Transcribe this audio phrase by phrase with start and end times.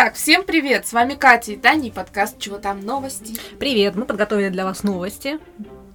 [0.00, 0.86] Итак, всем привет!
[0.86, 3.34] С вами Катя и Таня и подкаст «Чего там новости?».
[3.58, 3.96] Привет!
[3.96, 5.40] Мы подготовили для вас новости,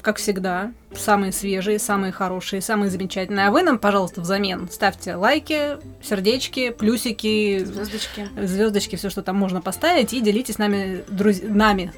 [0.02, 3.47] как всегда, самые свежие, самые хорошие, самые замечательные.
[3.47, 8.28] А вы нам, пожалуйста, взамен ставьте лайки, сердечки, плюсики, Звездочки.
[8.36, 11.39] звездочки, все, что там можно поставить, и делитесь нами, друз...
[11.42, 11.93] нами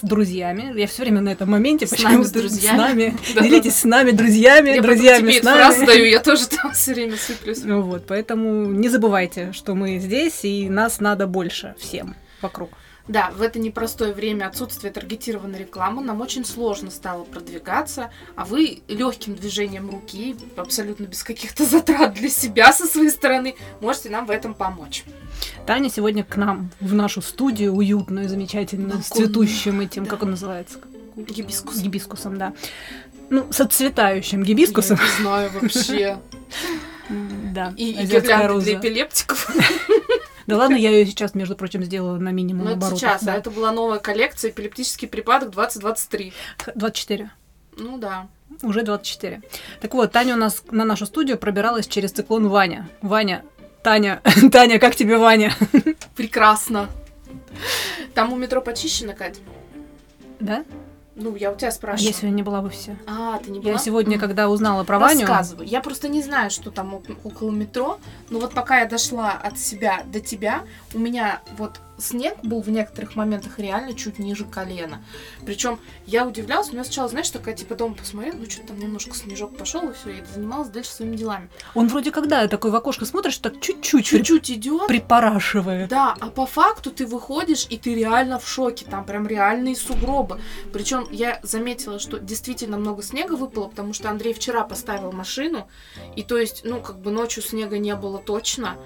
[0.00, 0.72] с друзьями.
[0.78, 2.76] Я все время на этом моменте С нами, с друзьями.
[2.76, 3.16] С нами.
[3.34, 3.40] Да-да-да.
[3.48, 5.86] Делитесь с нами, друзьями, Я друзьями тебе с нами.
[5.86, 7.62] даю, я тоже там все время сыплюсь.
[7.64, 12.70] Ну вот, поэтому не забывайте, что мы здесь, и нас надо больше всем вокруг.
[13.06, 18.80] Да, в это непростое время отсутствия таргетированной рекламы нам очень сложно стало продвигаться, а вы
[18.88, 24.30] легким движением руки, абсолютно без каких-то затрат для себя со своей стороны, можете нам в
[24.30, 25.04] этом помочь.
[25.66, 30.10] Таня сегодня к нам в нашу студию уютную, замечательную, с Балконную, цветущим этим, да.
[30.10, 30.78] как он называется?
[31.16, 31.78] Гибискус.
[31.80, 32.54] Гибискусом, да.
[33.28, 34.98] Ну, с отцветающим гибискусом.
[34.98, 36.18] Я не знаю вообще.
[37.52, 39.54] Да, И, гирлянды для эпилептиков.
[40.46, 42.98] Да ладно, я ее сейчас, между прочим, сделаю на минимум Ну, это оборотов.
[42.98, 43.34] сейчас, а да.
[43.36, 46.32] это была новая коллекция «Эпилептический припадок 2023».
[46.74, 47.30] 24.
[47.76, 48.28] Ну да.
[48.62, 49.42] Уже 24.
[49.80, 52.88] Так вот, Таня у нас на нашу студию пробиралась через циклон Ваня.
[53.02, 53.42] Ваня,
[53.82, 54.20] Таня,
[54.52, 55.52] Таня, как тебе Ваня?
[56.14, 56.88] Прекрасно.
[58.14, 59.38] Там у метро почищено, Кать?
[60.40, 60.64] Да?
[61.16, 62.08] Ну, я у тебя спрашиваю.
[62.08, 62.98] я сегодня не была в офисе.
[63.06, 63.72] А, ты не была?
[63.72, 65.20] Я сегодня, когда узнала про Ваню...
[65.26, 65.66] Рассказывай.
[65.66, 67.98] Я просто не знаю, что там ок- около метро,
[68.30, 70.62] но вот пока я дошла от себя до тебя,
[70.92, 75.04] у меня вот снег был в некоторых моментах реально чуть ниже колена.
[75.46, 79.14] Причем я удивлялась, у меня сначала, знаешь, такая типа дома посмотрела, ну что-то там немножко
[79.14, 81.48] снежок пошел, и все, я занималась дальше своими делами.
[81.74, 84.86] Он вроде когда такой в окошко смотришь, так чуть-чуть Чуть-чуть идет.
[84.86, 85.88] припорашивает.
[85.88, 90.40] Да, а по факту ты выходишь, и ты реально в шоке, там прям реальные сугробы.
[90.72, 95.68] Причем я заметила, что действительно много снега выпало, потому что Андрей вчера поставил машину,
[96.16, 98.76] и то есть, ну, как бы ночью снега не было точно.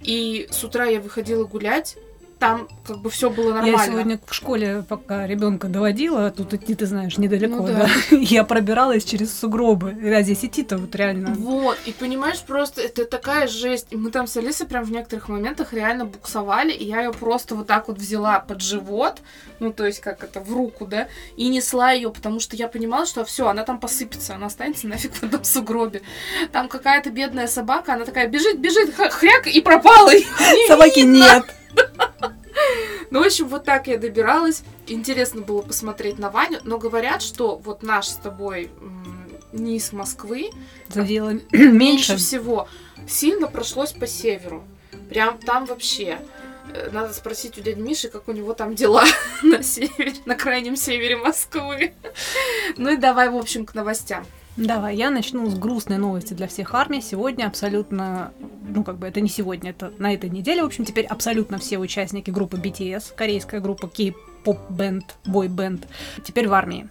[0.00, 1.96] И с утра я выходила гулять,
[2.38, 3.76] там как бы все было нормально.
[3.76, 7.88] Я сегодня в школе, пока ребенка доводила, тут идти, ты знаешь, недалеко, Ну да.
[8.10, 8.16] да.
[8.16, 9.96] Я пробиралась через сугробы.
[10.14, 11.34] А здесь идти-то вот реально.
[11.34, 13.86] Вот, и понимаешь, просто это такая жесть.
[13.90, 17.54] И мы там с Алисой прям в некоторых моментах реально буксовали, и я ее просто
[17.54, 19.20] вот так вот взяла под живот,
[19.58, 23.06] ну, то есть как это, в руку, да, и несла ее, потому что я понимала,
[23.06, 26.02] что все, она там посыпется, она останется нафиг в этом сугробе.
[26.52, 30.10] Там какая-то бедная собака, она такая бежит, бежит, хряк, и пропала.
[30.68, 31.46] Собаки нет.
[33.10, 34.62] Ну, в общем, вот так я добиралась.
[34.88, 40.50] Интересно было посмотреть на Ваню, но говорят, что вот наш с тобой м, низ Москвы
[40.88, 42.16] Задела меньше меньше.
[42.16, 42.68] всего
[43.08, 44.64] сильно прошлось по северу.
[45.08, 46.18] Прям там вообще.
[46.74, 49.04] Э, Надо спросить у дяди Миши, как у него там дела
[49.42, 51.94] на севере, на крайнем севере Москвы.
[52.76, 54.26] Ну и давай, в общем, к новостям.
[54.56, 57.02] Давай, я начну с грустной новости для всех армий.
[57.02, 58.32] Сегодня абсолютно,
[58.66, 61.78] ну как бы это не сегодня, это на этой неделе, в общем, теперь абсолютно все
[61.78, 65.86] участники группы BTS, корейская группа K-pop бенд, бой бенд,
[66.24, 66.88] теперь в армии.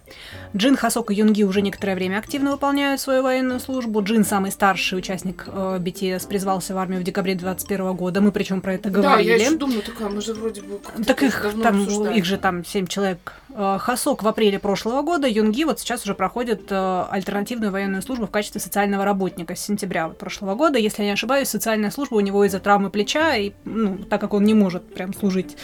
[0.54, 4.00] Джин, Хасок и Юнги уже некоторое время активно выполняют свою военную службу.
[4.00, 8.20] Джин, самый старший участник э, BTS, призвался в армию в декабре 2021 года.
[8.20, 9.28] Мы причем про это Да, говорили.
[9.30, 12.16] я еще думаю, такая, мы же вроде бы Так их там, обсуждали.
[12.18, 13.32] их же там 7 человек.
[13.58, 18.26] Э, Хасок в апреле прошлого года, Юнги вот сейчас уже проходит э, альтернативную военную службу
[18.26, 20.78] в качестве социального работника с сентября вот прошлого года.
[20.78, 24.34] Если я не ошибаюсь, социальная служба у него из-за травмы плеча, и ну, так как
[24.34, 25.56] он не может прям служить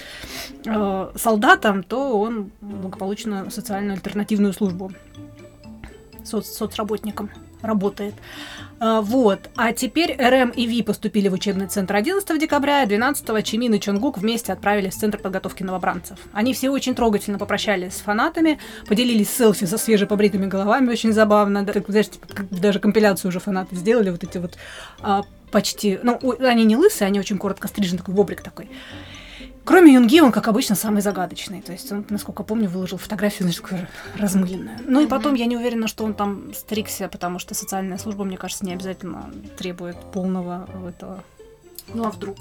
[0.64, 4.90] э, солдатом, то он благополучно социальную альтернативную службу
[6.24, 7.28] соц- соцработником
[7.62, 8.14] работает.
[8.80, 9.50] А, Вот.
[9.56, 13.80] А теперь РМ и Ви поступили в учебный центр 11 декабря, а 12 Чимин и
[13.80, 16.18] Чонгук вместе отправились в центр подготовки новобранцев.
[16.32, 18.58] Они все очень трогательно попрощались с фанатами,
[18.88, 21.64] поделились селфи со свежепобритыми головами, очень забавно.
[21.64, 24.56] Так, знаешь, типа, даже компиляцию уже фанаты сделали, вот эти вот
[25.00, 26.00] а, почти...
[26.02, 28.68] Ну, они не лысые, они очень коротко стрижены, такой бобрик такой.
[29.64, 31.62] Кроме Юнги, он, как обычно, самый загадочный.
[31.62, 33.86] То есть он, насколько помню, выложил фотографию, значит, такую
[34.18, 34.78] размыленную.
[34.86, 38.36] Ну и потом я не уверена, что он там стригся, потому что социальная служба, мне
[38.36, 41.22] кажется, не обязательно требует полного этого.
[41.94, 42.36] Ну а вдруг?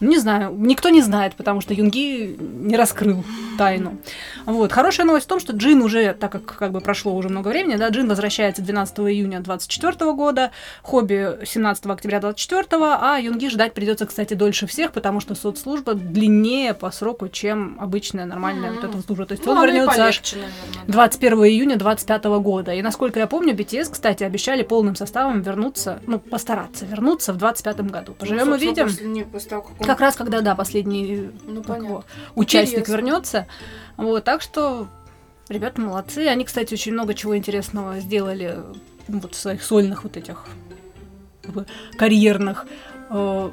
[0.00, 3.24] Не знаю, никто не знает, потому что Юнги не раскрыл
[3.56, 3.98] тайну.
[4.46, 4.72] Вот.
[4.72, 7.76] Хорошая новость в том, что Джин уже, так как как бы прошло уже много времени,
[7.76, 10.50] да, Джин возвращается 12 июня 24 года,
[10.82, 16.74] Хобби 17 октября 24, а Юнги ждать придется, кстати, дольше всех, потому что соцслужба длиннее
[16.74, 18.90] по сроку, чем обычная нормальная вот Мгм.
[18.90, 19.26] эта служба.
[19.26, 20.92] То есть Ну, он вернется аж полегче, наверное, да.
[20.92, 22.74] 21 июня 25 года.
[22.74, 27.90] И насколько я помню, BTS, кстати, обещали полным составом вернуться, ну, постараться вернуться в 25
[27.90, 28.14] году.
[28.14, 28.79] Поживем Ну, увидим.
[28.82, 29.86] Собственно, После, не, после того, как он...
[29.86, 31.86] Как раз когда, да, последний Ну, как понятно.
[31.86, 32.04] его,
[32.34, 32.92] участник Интересно.
[32.92, 33.46] вернется.
[33.96, 34.88] Вот, так что
[35.48, 36.26] ребята молодцы.
[36.26, 38.58] Они, кстати, очень много чего интересного сделали
[39.08, 40.44] ну, вот в своих сольных вот этих
[41.42, 41.66] как бы,
[41.96, 42.66] карьерных
[43.10, 43.50] э,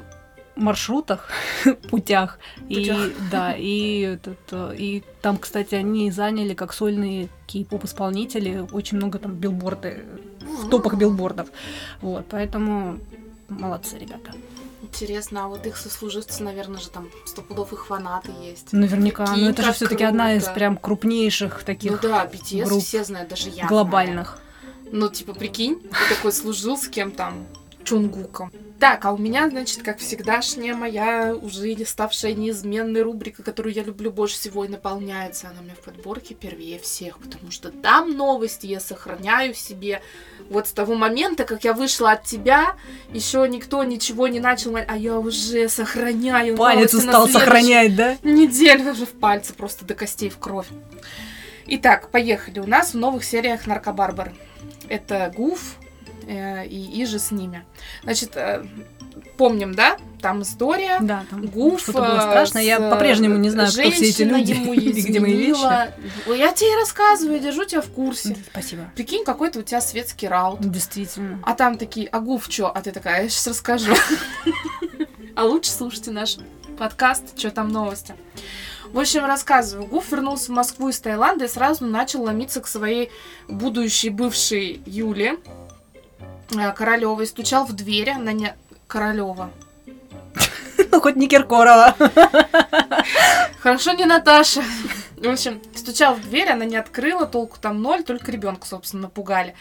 [0.56, 1.30] маршрутах,
[1.90, 2.38] путях.
[2.68, 2.92] И
[3.30, 9.18] да, и, этот, э, и там, кстати, они заняли как сольные кей-поп исполнители очень много
[9.18, 10.04] там билборды,
[10.40, 11.48] в топах билбордов.
[12.00, 12.98] Вот, поэтому
[13.48, 14.32] молодцы, ребята.
[14.80, 18.72] Интересно, а вот их сослуживцы, наверное, же там стопудов их фанаты есть.
[18.72, 21.92] Наверняка, Прикинь, но это же все-таки одна из прям крупнейших таких.
[21.92, 23.66] Ну да, BTS групп все знают, даже я.
[23.66, 24.38] Глобальных.
[24.38, 24.92] Знаю.
[24.92, 27.46] Ну, типа, прикинь, ты такой служил с кем там,
[27.88, 28.52] Чунгуком.
[28.78, 34.12] Так, а у меня, значит, как всегдашняя моя уже ставшая неизменной рубрика, которую я люблю
[34.12, 35.48] больше всего и наполняется.
[35.48, 40.00] Она у меня в подборке первее всех, потому что там новости я сохраняю в себе.
[40.48, 42.76] Вот с того момента, как я вышла от тебя,
[43.12, 48.16] еще никто ничего не начал, а я уже сохраняю Палец устал сохранять, да?
[48.22, 50.68] Неделю уже в пальце, просто до костей в кровь.
[51.66, 52.60] Итак, поехали.
[52.60, 54.34] У нас в новых сериях Наркобарбары.
[54.88, 55.74] Это Гуф,
[56.28, 57.64] и, и же с ними.
[58.02, 58.64] Значит, э,
[59.38, 59.96] помним, да?
[60.20, 60.98] Там история.
[61.00, 61.80] Да, там Гуф.
[61.80, 62.58] Что-то было страшно.
[62.58, 65.60] Я по-прежнему не знаю, кто все эти люди ему и где мои вещи.
[65.60, 68.36] Я тебе рассказываю, держу тебя в курсе.
[68.50, 68.90] Спасибо.
[68.94, 70.60] Прикинь, какой-то у тебя светский раут.
[70.60, 71.40] Действительно.
[71.44, 72.68] А там такие, а Гуф что?
[72.68, 73.94] А ты такая, я сейчас расскажу.
[75.34, 76.36] А лучше слушайте наш
[76.80, 78.16] подкаст, что там новости.
[78.92, 79.86] В общем, рассказываю.
[79.86, 83.12] Гуф вернулся в Москву из Таиланда и сразу начал ломиться к своей
[83.46, 85.67] будущей бывшей Юле, Э,
[86.74, 88.54] Королевой, стучал в дверь, она не...
[88.86, 89.50] Королева.
[90.90, 91.94] Ну, хоть не Киркорова.
[93.60, 94.62] Хорошо, не Наташа.
[95.16, 99.54] В общем, стучал в дверь, она не открыла, толку там ноль, только ребенка, собственно, напугали.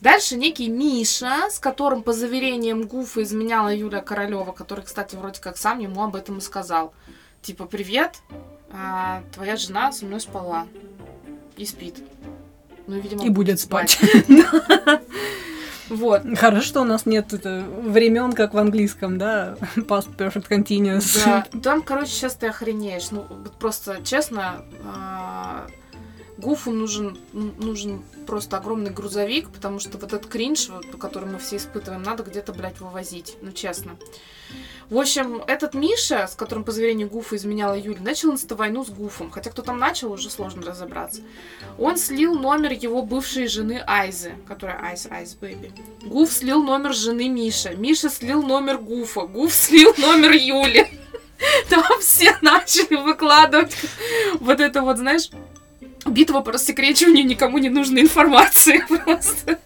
[0.00, 5.56] Дальше некий Миша, с которым, по заверениям Гуфа, изменяла Юлия Королева, который, кстати, вроде как
[5.56, 6.92] сам ему об этом и сказал.
[7.42, 8.18] Типа, привет,
[8.72, 10.66] а, твоя жена со мной спала
[11.56, 11.96] и спит.
[12.86, 13.98] Ну, видимо, и будет спать.
[15.88, 16.22] Вот.
[16.38, 19.56] Хорошо, что у нас нет времен, как в английском, да?
[19.76, 21.24] Past Perfect Continuous.
[21.24, 21.46] Да.
[21.62, 23.10] Там, короче, сейчас ты охренеешь.
[23.10, 23.26] Ну,
[23.58, 25.66] просто честно, а,
[26.36, 32.02] Гуфу нужен, нужен просто огромный грузовик, потому что вот этот кринж, который мы все испытываем,
[32.02, 33.36] надо где-то, блядь, вывозить.
[33.40, 33.96] Ну, честно.
[34.90, 39.30] В общем, этот Миша, с которым по заверению Гуфа изменяла Юля, начал инста-войну с Гуфом.
[39.30, 41.22] Хотя кто там начал, уже сложно разобраться.
[41.78, 45.72] Он слил номер его бывшей жены Айзы, которая Ice, Ice, baby.
[46.02, 47.74] Гуф слил номер жены Миша.
[47.74, 49.22] Миша слил номер Гуфа.
[49.22, 50.86] Гуф слил номер Юли.
[51.70, 53.74] Там все начали выкладывать
[54.40, 55.30] вот это вот, знаешь,
[56.06, 59.58] битва по рассекречиванию никому не нужной информации просто.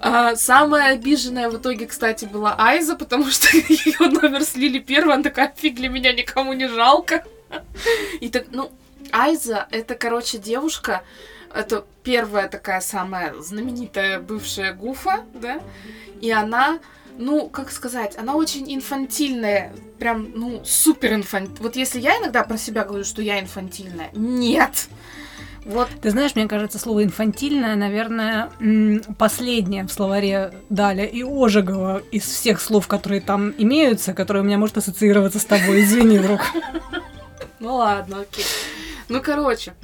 [0.00, 5.22] А, самая обиженная в итоге, кстати, была Айза, потому что ее номер слили первый, она
[5.22, 7.24] такая, фиг для меня никому не жалко.
[8.20, 8.70] И так, ну,
[9.10, 11.02] Айза, это, короче, девушка,
[11.52, 15.60] это первая такая самая знаменитая бывшая Гуфа, да,
[16.20, 16.78] и она,
[17.16, 21.62] ну, как сказать, она очень инфантильная, прям, ну, супер инфантильная.
[21.62, 24.88] Вот если я иногда про себя говорю, что я инфантильная, нет,
[25.68, 25.88] вот.
[26.00, 28.50] Ты знаешь, мне кажется, слово инфантильное, наверное,
[29.18, 34.56] последнее в словаре Даля и Ожегова из всех слов, которые там имеются, которые у меня
[34.56, 35.82] может ассоциироваться с тобой.
[35.82, 36.40] Извини, друг.
[37.60, 38.44] Ну ладно, окей.
[39.08, 39.74] Ну, короче,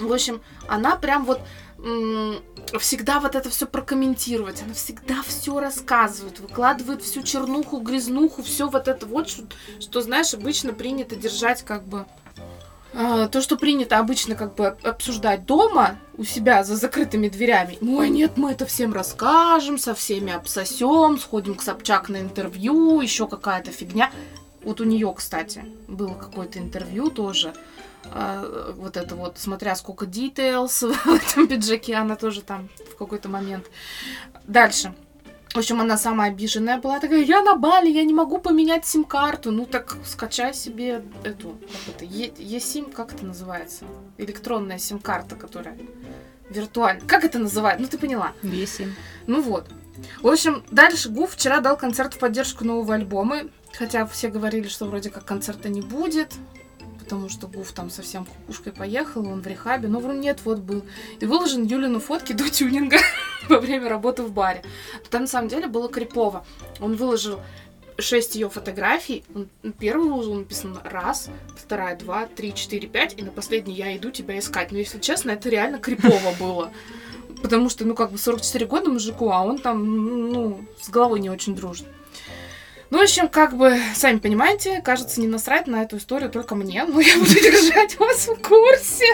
[0.00, 1.40] в общем, она прям вот
[2.80, 4.62] всегда вот это все прокомментировать.
[4.62, 9.44] Она всегда все рассказывает, выкладывает всю чернуху, грязнуху, все вот это вот, что,
[9.80, 12.04] что, знаешь, обычно принято держать как бы
[12.94, 17.78] то, что принято обычно как бы обсуждать дома у себя за закрытыми дверями.
[17.82, 23.26] Ой, нет, мы это всем расскажем, со всеми обсосем, сходим к Собчак на интервью, еще
[23.26, 24.10] какая-то фигня.
[24.62, 27.52] Вот у нее, кстати, было какое-то интервью тоже.
[28.12, 33.28] А, вот это вот, смотря сколько details в этом пиджаке, она тоже там в какой-то
[33.28, 33.66] момент.
[34.46, 34.94] Дальше.
[35.54, 39.52] В общем, она самая обиженная была, такая, я на Бали, я не могу поменять сим-карту.
[39.52, 41.50] Ну так скачай себе эту,
[41.86, 43.84] как это, e-сим, как это называется?
[44.18, 45.78] Электронная сим-карта, которая
[46.50, 47.06] виртуальная.
[47.06, 47.80] Как это называют?
[47.80, 48.32] Ну ты поняла.
[48.42, 48.96] E-сим.
[49.28, 49.68] Ну вот.
[50.22, 53.42] В общем, дальше Гуф вчера дал концерт в поддержку нового альбома.
[53.78, 56.32] Хотя все говорили, что вроде как концерта не будет
[57.04, 60.84] потому что Гуф там совсем кукушкой поехал, он в рехабе, но вроде нет, вот был.
[61.20, 62.98] И выложен Юлину фотки до тюнинга
[63.48, 64.62] во время работы в баре.
[65.10, 66.44] Там на самом деле было крипово.
[66.80, 67.40] Он выложил
[67.98, 69.24] шесть ее фотографий.
[69.34, 74.10] Он первый выложил написано раз, вторая два, три, четыре, пять, и на последний я иду
[74.10, 74.72] тебя искать.
[74.72, 76.72] Но если честно, это реально крипово было.
[77.42, 81.28] Потому что, ну, как бы 44 года мужику, а он там, ну, с головой не
[81.28, 81.86] очень дружит.
[82.90, 86.84] Ну, в общем, как бы, сами понимаете, кажется, не насрать на эту историю только мне,
[86.84, 89.06] но я буду держать вас в курсе.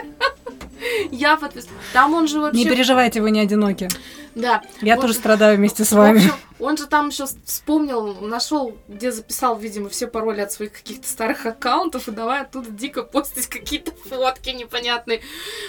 [1.11, 1.75] Я подписана.
[1.92, 2.59] Там он же вообще...
[2.64, 3.88] Не переживайте, вы не одиноки.
[4.35, 4.62] Да.
[4.80, 5.02] Я Вот.
[5.02, 6.19] тоже страдаю вместе с В вами.
[6.19, 11.09] общем, он же там еще вспомнил, нашел, где записал, видимо, все пароли от своих каких-то
[11.09, 15.21] старых аккаунтов, и давай оттуда дико постить какие-то фотки непонятные.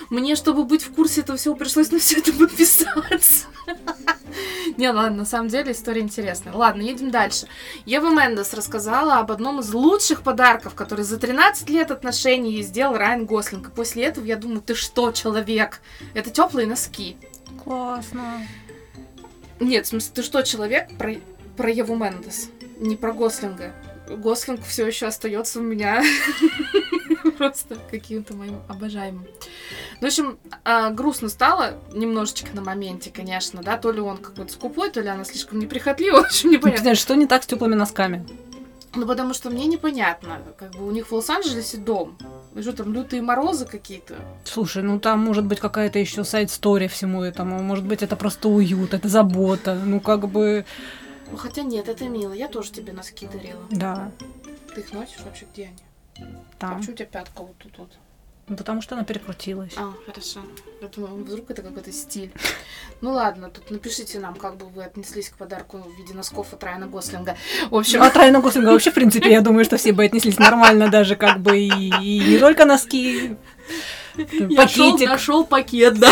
[0.09, 3.47] Мне, чтобы быть в курсе этого всего, пришлось на все это подписаться.
[4.77, 6.53] Не, ладно, на самом деле история интересная.
[6.53, 7.47] Ладно, едем дальше.
[7.85, 12.95] Ева Мендес рассказала об одном из лучших подарков, который за 13 лет отношений ей сделал
[12.95, 13.67] Райан Гослинг.
[13.67, 15.81] И после этого я думаю, ты что, человек?
[16.13, 17.17] Это теплые носки.
[17.63, 18.45] Классно.
[19.59, 21.15] Нет, в смысле, ты что, человек про,
[21.55, 23.73] про Еву Мендес, не про Гослинга.
[24.09, 26.03] Гослинг все еще остается у меня
[27.37, 29.25] просто каким-то моим обожаемым.
[30.01, 34.51] Ну, в общем, а, грустно стало немножечко на моменте, конечно, да, то ли он какой-то
[34.51, 36.81] скупой, то ли она слишком неприхотлива, в общем, Ну, непонятно.
[36.81, 38.27] знаешь, что не так с теплыми носками?
[38.95, 42.17] Ну, потому что мне непонятно, как бы у них в Лос-Анджелесе дом,
[42.55, 44.15] и что там, лютые морозы какие-то?
[44.43, 47.61] Слушай, ну там может быть какая-то еще сайт-стори всему этому.
[47.63, 49.75] Может быть, это просто уют, это забота.
[49.75, 50.65] Ну, как бы,
[51.31, 53.63] Ну, хотя нет, это мило, я тоже тебе носки дарила.
[53.69, 54.11] да,
[54.75, 56.27] Ты их носишь вообще, где они?
[56.27, 56.77] А там.
[56.77, 57.91] почему у тебя пятка вот тут вот?
[58.51, 59.71] Ну, потому что она перекрутилась.
[59.77, 60.41] А, хорошо.
[60.81, 62.33] Я думаю, вдруг это какой-то стиль.
[62.99, 66.61] Ну ладно, тут напишите нам, как бы вы отнеслись к подарку в виде носков от
[66.61, 67.37] Райана Гослинга.
[67.69, 70.37] В общем, Ну, от Райана Гослинга вообще, в принципе, я думаю, что все бы отнеслись
[70.37, 73.37] нормально, даже как бы и, и не только носки,
[74.57, 75.07] пакетик.
[75.07, 76.11] нашел пакет, да.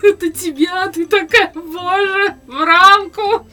[0.00, 3.48] Это тебя, ты такая, боже, в рамку.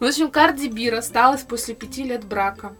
[0.00, 2.72] В общем, Карди Би рассталась после пяти лет брака.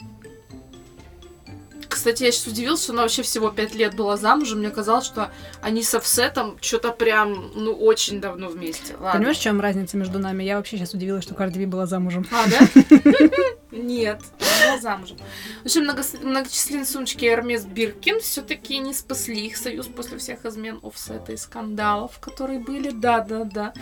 [1.88, 4.58] Кстати, я сейчас удивилась, что она вообще всего пять лет была замужем.
[4.58, 5.30] Мне казалось, что
[5.62, 8.94] они с Офсетом что-то прям, ну, очень давно вместе.
[8.94, 9.12] Ладно.
[9.18, 10.44] Понимаешь, в чем разница между нами?
[10.44, 12.26] Я вообще сейчас удивилась, что Карди Би была замужем.
[12.30, 13.28] А, да?
[13.70, 15.18] Нет, она была замужем.
[15.62, 15.82] В общем,
[16.22, 22.18] многочисленные сумочки Hermes Биркин все-таки не спасли их союз после всех измен офсета и скандалов,
[22.18, 22.90] которые были.
[22.90, 23.72] Да, да, да.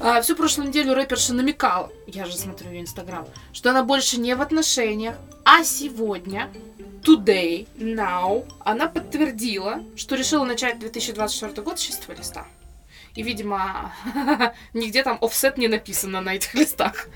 [0.00, 4.34] А, всю прошлую неделю рэперша намекала, я же смотрю ее инстаграм, что она больше не
[4.34, 6.50] в отношениях, а сегодня,
[7.02, 12.46] today, now, она подтвердила, что решила начать 2024 год с чистого листа.
[13.14, 13.92] И, видимо,
[14.72, 17.08] нигде там офсет не написано на этих листах.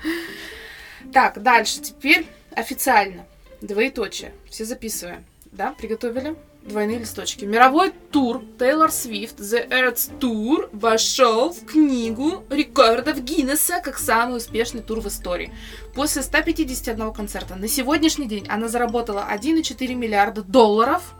[1.11, 1.81] Так, дальше.
[1.81, 3.25] Теперь официально.
[3.61, 4.33] Двоеточие.
[4.49, 5.25] Все записываем.
[5.51, 6.35] Да, приготовили?
[6.67, 7.45] Двойные листочки.
[7.45, 14.81] Мировой тур Тейлор Свифт The Earth Tour вошел в книгу рекордов Гиннесса как самый успешный
[14.81, 15.53] тур в истории.
[15.95, 21.15] После 151 концерта на сегодняшний день она заработала 1,4 миллиарда долларов.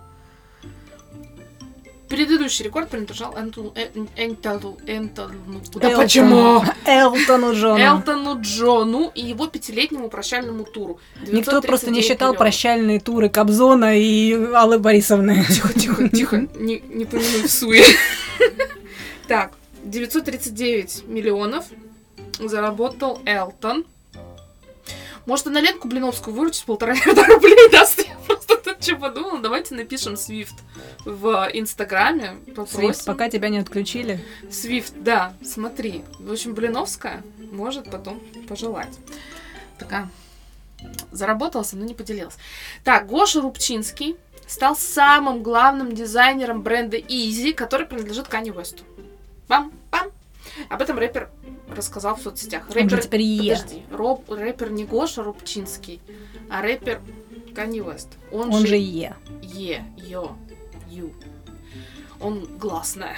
[2.18, 6.04] Предыдущий рекорд принадлежал Энту- Эн- Энтелу- Энтелу- куда- Элтону.
[6.04, 6.64] почему?
[6.84, 7.78] Элтону Джону.
[7.78, 11.00] Элтону Джону и его пятилетнему прощальному туру.
[11.28, 12.40] Никто просто не 939 считал миллионов.
[12.40, 15.46] прощальные туры Кобзона и Аллы Борисовны.
[15.50, 17.84] Тихо, тихо, тихо, не, не помянуй в суе.
[19.28, 19.52] Так,
[19.84, 21.66] 939 миллионов
[22.40, 23.86] заработал Элтон.
[25.28, 28.08] Может, и на Ленку Блиновскую выручить полтора миллиарда рублей даст?
[28.82, 29.40] Что подумала.
[29.40, 30.56] Давайте напишем Свифт
[31.06, 32.38] в Инстаграме.
[32.70, 34.24] Свифт, пока тебя не отключили.
[34.52, 36.04] Свифт, да, смотри.
[36.20, 38.98] В общем, Блиновская может потом пожелать.
[39.78, 40.10] Такая
[41.12, 42.36] заработала, со мной не поделилась.
[42.84, 44.16] Так, Гоша Рубчинский
[44.48, 48.84] стал самым главным дизайнером бренда Easy, который принадлежит Кани Весту.
[49.48, 50.12] Пам-пам.
[50.70, 51.30] Об этом рэпер
[51.76, 52.64] рассказал в соцсетях.
[52.70, 53.56] Он же Рэпер, теперь Е.
[53.56, 56.00] подожди, Роб- рэпер не Гоша Рубчинский,
[56.50, 57.02] а рэпер
[57.58, 58.10] Кани Вест.
[58.32, 59.16] Он, Он же же Е.
[59.42, 60.34] Е, Йо,
[60.92, 61.12] Ю.
[62.22, 63.18] Он гласная.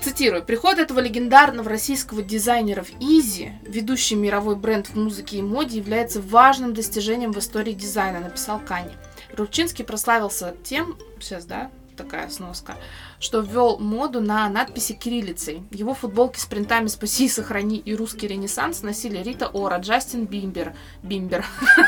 [0.00, 0.42] Цитирую.
[0.42, 6.22] Приход этого легендарного российского дизайнера в Yeezy, ведущий мировой бренд в музыке и моде, является
[6.22, 8.92] важным достижением в истории дизайна, написал Кани.
[9.36, 12.74] Рубчинский прославился тем, сейчас, да, такая сноска,
[13.22, 15.62] что ввел моду на надписи кириллицей.
[15.70, 20.74] Его футболки с принтами «Спаси и сохрани» и «Русский ренессанс» носили Рита Ора, Джастин Бимбер.
[21.04, 21.44] Бимбер.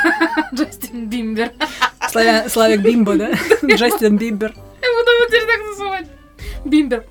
[0.55, 1.53] Джастин Бимбер.
[2.49, 3.33] Славик Бимбо, да?
[3.67, 4.55] Джастин Бимбер.
[4.81, 6.07] Я буду теперь так называть.
[6.65, 7.05] Бимбер.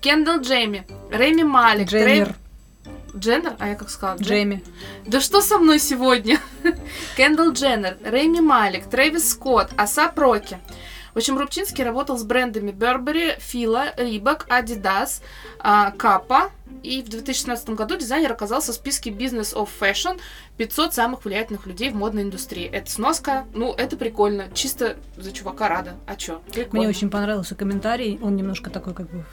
[0.00, 0.86] Кендалл Джейми.
[1.10, 1.88] Рэми Малик.
[1.90, 2.28] Дженнер.
[2.28, 3.56] Трей- Дженнер?
[3.58, 4.16] А я как сказала?
[4.16, 4.64] Джей- Джейми.
[5.06, 6.40] Да что со мной сегодня?
[7.18, 10.56] Кендалл Дженнер, Рэми Малик, Трэвис Скотт, A$AP Rocky.
[11.16, 15.22] В общем, Рубчинский работал с брендами Burberry, Fila, Reebok, Adidas,
[15.58, 16.50] а, Kappa.
[16.82, 20.20] И в 2016 году дизайнер оказался в списке Business of Fashion
[20.58, 22.66] 500 самых влиятельных людей в модной индустрии.
[22.66, 24.48] Это сноска, ну, это прикольно.
[24.52, 25.94] Чисто за чувака рада.
[26.06, 26.42] А чё?
[26.52, 26.80] Прикольно.
[26.80, 28.18] Мне очень понравился комментарий.
[28.22, 29.24] Он немножко такой, как бы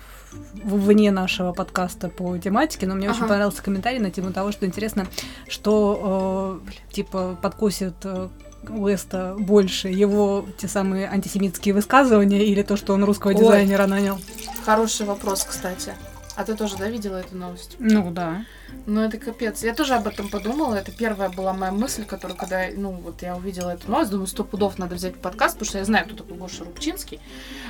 [0.64, 3.28] вне нашего подкаста по тематике, но мне очень Ага.
[3.28, 5.06] понравился комментарий на тему того, что интересно,
[5.50, 8.30] что э, типа подкосит э,
[8.70, 9.90] Уэста больше?
[9.90, 13.38] Его те самые антисемитские высказывания или то, что он русского Ой.
[13.38, 14.20] дизайнера нанял?
[14.66, 15.94] Хороший вопрос, кстати.
[16.36, 17.76] А ты тоже, да, видела эту новость?
[17.80, 18.46] Ну да.
[18.88, 19.64] Ну, это капец.
[19.64, 20.76] Я тоже об этом подумала.
[20.76, 24.44] Это первая была моя мысль, которая, когда, ну, вот я увидела эту новость, думаю, сто
[24.44, 27.20] пудов надо взять подкаст, потому что я знаю, кто такой Гоша Рубчинский.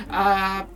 [0.08, 0.66] А...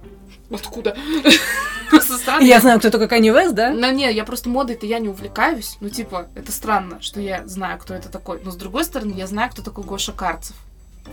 [0.51, 0.97] Откуда?
[1.91, 2.45] Просто странно.
[2.45, 3.71] Я знаю, кто такой Канни Вест, да?
[3.71, 5.79] Ну, не, я просто модой-то я не увлекаюсь.
[5.81, 8.41] Ну, типа, это странно, что я знаю, кто это такой.
[8.45, 10.57] Но, с другой стороны, я знаю, кто такой Гоша Карцев.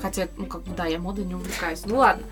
[0.02, 1.86] Хотя, ну, как бы, да, я модой не увлекаюсь.
[1.86, 2.26] Ну, ладно.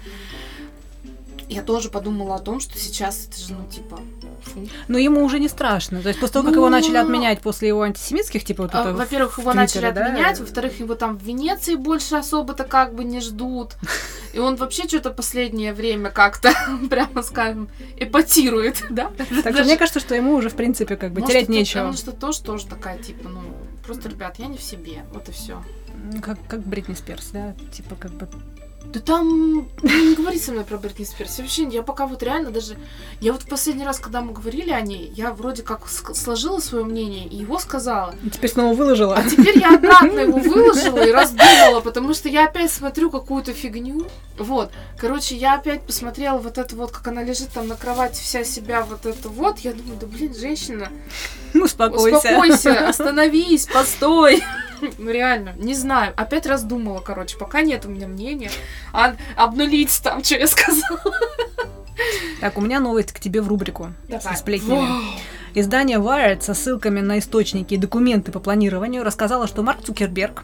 [1.49, 3.99] Я тоже подумала о том, что сейчас это же, ну, типа...
[4.87, 6.01] Но ему уже не страшно.
[6.01, 8.81] То есть после того, как его Ну, начали отменять после его антисемитских, типа вот А,
[8.81, 8.93] это...
[8.93, 10.05] Во-первых, его в начали Твиттере, да?
[10.07, 13.75] отменять, во-вторых, его там в Венеции больше особо-то как бы не ждут.
[14.33, 16.51] И он вообще что-то последнее время как-то,
[16.89, 19.11] прямо скажем, эпатирует, да?
[19.43, 21.83] Так что мне кажется, что ему уже, в принципе, как бы Может, терять это- нечего.
[21.85, 23.41] Может, это тоже, тоже такая, типа, ну,
[23.85, 25.61] просто, ребят, я не в себе, вот и все.
[26.11, 27.53] Ну, Как, как Бритни Спирс, да?
[27.71, 28.27] Типа как бы...
[28.85, 31.37] Да там ну, не говори со мной про Бритни Спирс.
[31.37, 32.77] Я Вообще, я пока вот реально даже...
[33.21, 36.83] Я вот в последний раз, когда мы говорили о ней, я вроде как сложила свое
[36.85, 38.13] мнение и его сказала.
[38.23, 39.15] И теперь снова выложила.
[39.15, 44.07] А теперь я обратно его выложила и раздумала, потому что я опять смотрю какую-то фигню.
[44.37, 44.71] Вот.
[44.97, 48.83] Короче, я опять посмотрела вот это вот, как она лежит там на кровати, вся себя
[48.83, 49.59] вот это вот.
[49.59, 50.89] Я думаю, да блин, женщина,
[51.61, 52.17] Успокойся.
[52.17, 54.43] успокойся, остановись, постой.
[54.97, 56.13] Ну реально, не знаю.
[56.15, 58.51] Опять раздумала, короче, пока нет у меня мнения.
[58.91, 60.99] А обнулить там, что я сказала.
[62.41, 64.79] Так, у меня новость к тебе в рубрику со сплетнями.
[64.79, 65.01] Вау.
[65.55, 70.43] Издание Wired со ссылками на источники и документы по планированию рассказало, что Марк Цукерберг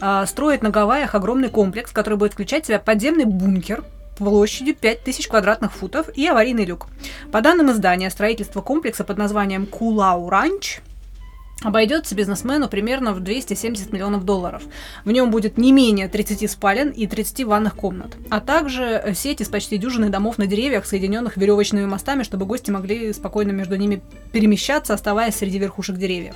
[0.00, 3.82] а, строит на Гавайях огромный комплекс, который будет включать в себя подземный бункер
[4.24, 6.86] площадью 5000 квадратных футов и аварийный люк.
[7.32, 10.80] По данным издания, строительство комплекса под названием Кулау Ранч
[11.62, 14.62] обойдется бизнесмену примерно в 270 миллионов долларов.
[15.04, 19.40] В нем будет не менее 30 спален и 30 ванных комнат, а также э, сеть
[19.40, 24.00] из почти дюжины домов на деревьях, соединенных веревочными мостами, чтобы гости могли спокойно между ними
[24.32, 26.34] перемещаться, оставаясь среди верхушек деревьев.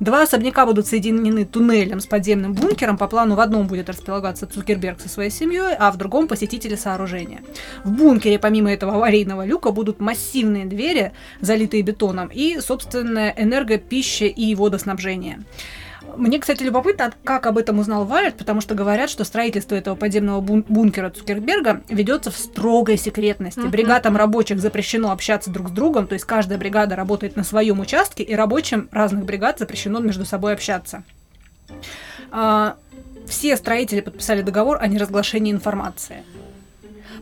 [0.00, 2.98] Два особняка будут соединены туннелем с подземным бункером.
[2.98, 7.42] По плану в одном будет располагаться Цукерберг со своей семьей, а в другом посетители сооружения.
[7.84, 14.26] В бункере, помимо этого аварийного люка, будут массивные двери, залитые бетоном, и собственная энерго, пища
[14.26, 15.42] и водоснабжение.
[16.16, 20.40] Мне, кстати, любопытно, как об этом узнал Вайерт, потому что говорят, что строительство этого подземного
[20.40, 23.60] бун- бункера Цукерберга ведется в строгой секретности.
[23.60, 23.70] Мгм.
[23.70, 28.22] Бригадам рабочих запрещено общаться друг с другом, то есть каждая бригада работает на своем участке,
[28.22, 31.02] и рабочим разных бригад запрещено между собой общаться.
[32.30, 32.76] А,
[33.26, 36.22] все строители подписали договор о неразглашении информации.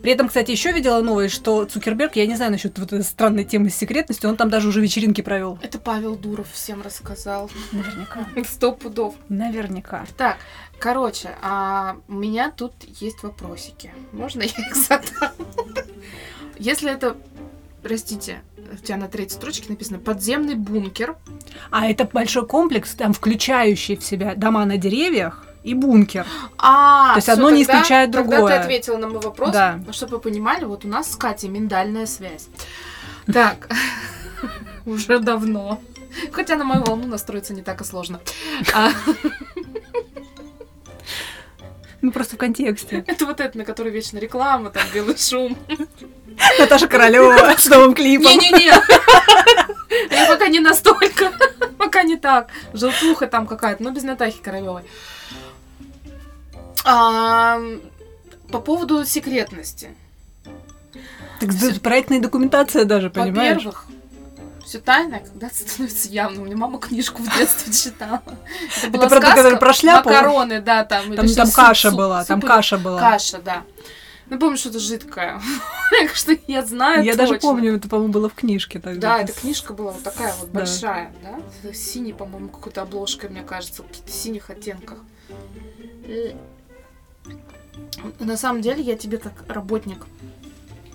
[0.02, 3.44] При этом, кстати, еще видела новость, что Цукерберг, я не знаю насчет вот этой странной
[3.44, 5.58] темы с секретностью, он там даже уже вечеринки провел.
[5.62, 7.50] Это Павел Дуров всем рассказал.
[7.70, 8.26] Наверняка.
[8.48, 9.14] Сто пудов.
[9.28, 10.04] Наверняка.
[10.16, 10.38] Так,
[10.80, 13.92] короче, а у меня тут есть вопросики.
[14.10, 15.30] Можно я их задам?
[16.58, 17.16] Если это,
[17.82, 21.16] простите, у тебя на третьей строчке написано подземный бункер.
[21.70, 26.26] А это большой комплекс, там включающий в себя дома на деревьях и бункер.
[26.58, 28.56] А, То есть одно не тогда- исключает Тогда другое.
[28.56, 29.50] ты ответила на мой вопрос.
[29.52, 29.80] Да.
[29.92, 32.48] Чтобы вы понимали, вот у нас с Катей миндальная связь.
[33.32, 33.68] Так,
[34.86, 35.80] уже давно.
[36.32, 38.20] Хотя на мою волну настроиться не так и сложно.
[38.74, 38.90] А,
[42.00, 43.04] Ну просто в контексте.
[43.06, 45.56] Это вот это, на которой вечно реклама, там белый шум.
[46.58, 48.26] Наташа Королева с новым клипом.
[48.32, 48.72] Не-не-не.
[50.10, 51.32] Я пока не настолько.
[51.78, 52.48] Пока не так.
[52.72, 54.82] Желтуха там какая-то, но без Натахи Королевой.
[56.84, 57.60] А,
[58.50, 59.94] По поводу секретности.
[61.40, 63.56] Так да, проектная документация даже, понимаешь?
[63.64, 63.86] Во-первых,
[64.64, 66.42] все тайное, когда это становится явным.
[66.42, 68.22] У меня мама книжку в детстве читала.
[68.82, 70.08] Это была про ту, сказка которая про шляпу?
[70.08, 71.14] Макароны, да, там.
[71.14, 73.00] Там, что, там суп, каша суп, была, там суп каша была.
[73.00, 73.64] Каша, да.
[74.30, 75.40] Ну, помню, что-то жидкое.
[75.90, 79.18] Так что я знаю Я даже помню, это, по-моему, было в книжке тогда.
[79.18, 80.60] Да, эта книжка была вот такая вот Да.
[80.60, 81.70] большая, да?
[81.70, 84.98] С синей, по-моему, какой-то обложкой, мне кажется, в каких-то синих оттенках.
[88.18, 90.06] На самом деле, я тебе как работник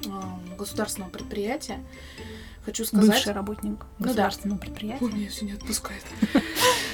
[0.09, 1.83] а, государственного предприятия
[2.65, 3.07] хочу сказать...
[3.09, 4.05] Бывший работник Ну да.
[4.05, 5.05] государственного предприятия.
[5.05, 6.03] Ой, меня все не отпускает.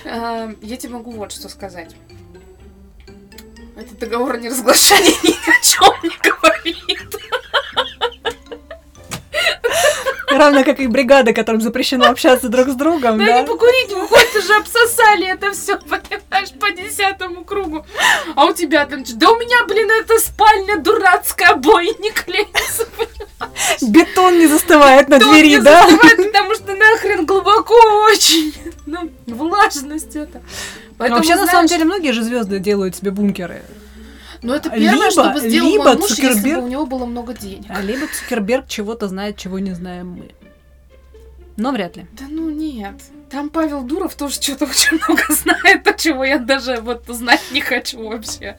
[0.05, 1.95] А, Я тебе могу вот что сказать.
[3.75, 7.17] Этот договор о неразглашении ни о чем не говорит.
[10.29, 13.41] Равно как и бригады, которым запрещено общаться друг с другом, Да, да?
[13.41, 16.22] не покурить, выходит, уже обсосали это все, понимаешь,
[16.63, 17.85] по десятому кругу.
[18.35, 19.15] А у тебя там что?
[19.17, 22.87] Да у меня, блин, эта спальня дурацкая, обои не клеятся.
[23.81, 25.81] Бетон не застывает на Дом двери, не да?
[25.87, 27.75] застывает, Потому что нахрен глубоко
[28.11, 28.53] очень.
[28.85, 30.41] Ну, влажность это.
[30.97, 33.63] Поэтому, Вообще, на знаешь, самом деле, многие же звезды делают себе бункеры.
[34.41, 36.85] Ну, это первое, либо- что бы сделал либо мой муж, если Цукерберг- бы у него
[36.85, 37.65] было много денег.
[37.69, 40.31] А либо Цукерберг чего-то знает, чего не знаем мы.
[41.57, 42.05] Но вряд ли.
[42.13, 42.95] Да ну нет.
[43.33, 47.61] Там Павел Дуров тоже что-то очень много знает, то, чего я даже вот знать не
[47.61, 48.55] хочу вообще.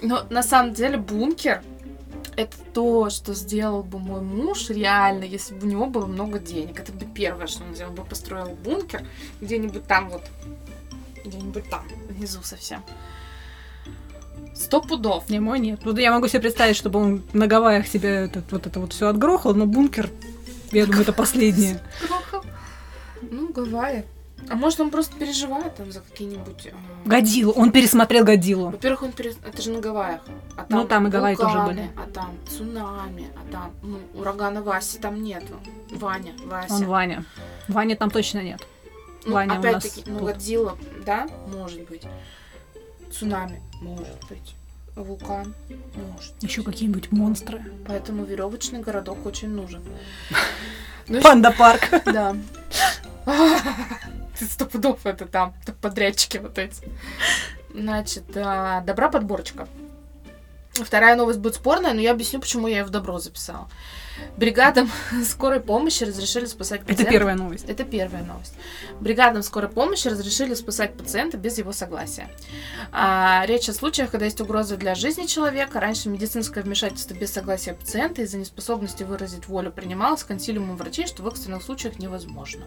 [0.00, 1.62] Но на самом деле бункер
[2.34, 6.80] это то, что сделал бы мой муж реально, если бы у него было много денег.
[6.80, 9.04] Это бы первое, что он сделал, бы построил бункер
[9.42, 10.22] где-нибудь там вот,
[11.22, 12.82] где-нибудь там, внизу совсем.
[14.54, 15.28] Сто пудов.
[15.28, 15.80] Не мой нет.
[15.84, 19.08] Вот я могу себе представить, чтобы он на Гавайях себе этот, вот это вот все
[19.08, 20.08] отгрохал, но бункер,
[20.72, 21.82] я думаю, это последнее.
[22.00, 22.42] Грохал.
[23.22, 24.04] Ну, Гавайи.
[24.48, 26.66] А может, он просто переживает там за какие-нибудь...
[26.66, 26.72] э,
[27.04, 27.52] Годилу.
[27.52, 28.70] Он пересмотрел Годилу.
[28.70, 29.36] Во-первых, он перес...
[29.46, 30.22] это же на Гавайях.
[30.56, 31.90] А Ну, там и Гавайи тоже вулканы, были.
[31.96, 35.54] А там цунами, а там ну, урагана Васи там нету.
[35.90, 36.74] Ваня, Вася.
[36.74, 37.24] Он Ваня.
[37.68, 38.66] Вани там точно нет.
[39.26, 40.28] ну, Ваня опять-таки, ну, тут.
[40.28, 42.04] Годзилла, да, может быть.
[43.12, 44.54] Цунами, может быть.
[44.96, 45.54] Вулкан,
[45.94, 46.34] может.
[46.42, 47.62] Еще какие-нибудь монстры.
[47.86, 49.82] Поэтому веревочный городок очень нужен.
[51.08, 51.90] Ну, Панда парк.
[52.04, 52.36] Да.
[54.38, 56.82] Ты сто пудов это там, подрядчики вот эти.
[57.74, 59.68] Значит, а, добра подборочка.
[60.84, 63.68] Вторая новость будет спорная, но я объясню, почему я ее в добро записала.
[64.36, 64.90] Бригадам
[65.24, 67.12] скорой помощи разрешили спасать Это пациента.
[67.12, 67.64] первая новость.
[67.68, 68.54] Это первая новость.
[69.00, 72.28] Бригадам скорой помощи разрешили спасать пациента без его согласия.
[72.92, 75.80] А, речь о случаях, когда есть угроза для жизни человека.
[75.80, 81.28] Раньше медицинское вмешательство без согласия пациента из-за неспособности выразить волю принималось консилиумом врачей, что в
[81.28, 82.64] экстренных случаях невозможно.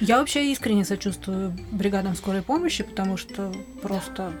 [0.00, 4.32] Я вообще искренне сочувствую бригадам скорой помощи, потому что просто...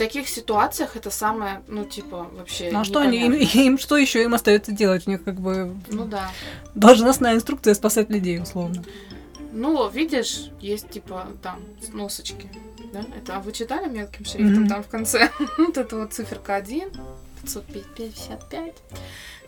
[0.00, 3.98] В таких ситуациях это самое, ну, типа, вообще Ну а что они, им, им что
[3.98, 5.06] еще им остается делать?
[5.06, 6.30] У них как бы Ну да.
[6.74, 8.82] должностная инструкция спасать людей, условно.
[9.52, 12.48] Ну, видишь, есть, типа, там, сносочки.
[12.94, 13.04] Да?
[13.14, 14.68] Это, а вы читали мелким шрифтом Мгм.
[14.68, 15.30] там в конце?
[15.58, 16.92] вот это вот циферка 1,
[17.42, 18.74] 555.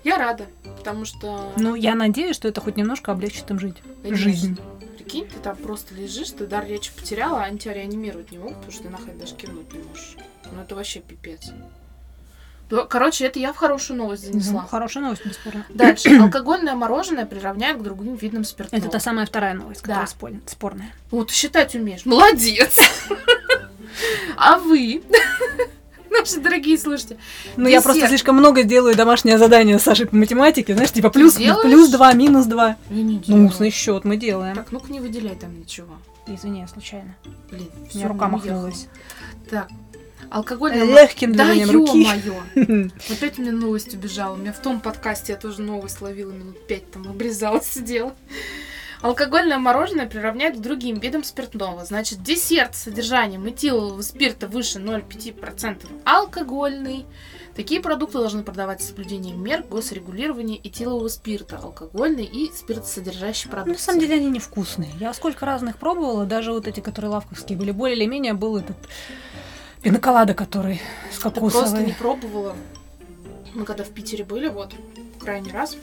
[0.05, 0.45] Я рада,
[0.77, 1.51] потому что...
[1.57, 3.77] Ну, я надеюсь, что это хоть немножко облегчит им жить.
[4.03, 4.61] конечно, жизнь.
[4.99, 8.57] Прикинь, ты там просто лежишь, ты дар речи потеряла, а они тебя реанимировать не могут,
[8.57, 10.17] потому что ты нахрен даже кивнуть не можешь.
[10.53, 11.51] Ну, это вообще пипец.
[12.71, 14.63] Ну, Короче, это я в хорошую новость занесла.
[14.63, 15.67] Ну, хорошая новость, бесспорно.
[15.69, 16.09] Дальше.
[16.21, 18.81] Алкогольное мороженое приравняют к другим видам спиртного.
[18.81, 20.11] Это та самая вторая новость, которая Да.
[20.11, 20.95] спор- спорная.
[21.11, 22.07] Вот, считать умеешь.
[22.07, 22.79] Молодец.
[24.37, 25.03] А вы,
[26.11, 27.19] наши дорогие слушатели,
[27.57, 30.73] Ну, я просто слишком много делаю домашнее задание с Сашей по математике.
[30.75, 32.77] Знаешь, типа плюс, плюс 2, минус 2.
[32.91, 33.47] я не Ну, делаю.
[33.49, 34.57] устный счет мы делаем.
[34.57, 35.95] Так, ну-ка не выделяй там ничего.
[36.27, 37.15] Извини, я случайно.
[37.51, 38.87] Блин, У меня рука не махнулась.
[39.51, 39.69] Так,
[40.31, 40.85] алкогольное...
[40.85, 42.03] Легким Да движением руки.
[42.57, 42.91] ё-моё.
[43.11, 44.35] Опять у меня новость убежала.
[44.35, 48.15] У меня в том подкасте я тоже новость ловила минут пять, там обрезала, сидела.
[49.01, 51.85] Алкогольное мороженое приравняют к другим видам спиртного.
[51.85, 57.05] Значит, десерт с содержанием этилового спирта выше 0,5% алкогольный.
[57.57, 63.77] Такие продукты должны продаваться с соблюдением мер госрегулирования этилового спирта, алкогольный и спиртосодержащий Ну, продукт.
[63.79, 64.91] на самом деле они невкусные.
[64.99, 68.77] Я сколько разных пробовала, даже вот эти, которые лавковские были, более или менее был этот
[69.83, 71.85] пиноколада, который с Ты просто кокосовой.
[71.87, 72.57] не пробовала.
[73.55, 74.73] Мы когда в Питере были, вот,
[75.21, 75.77] крайний раз.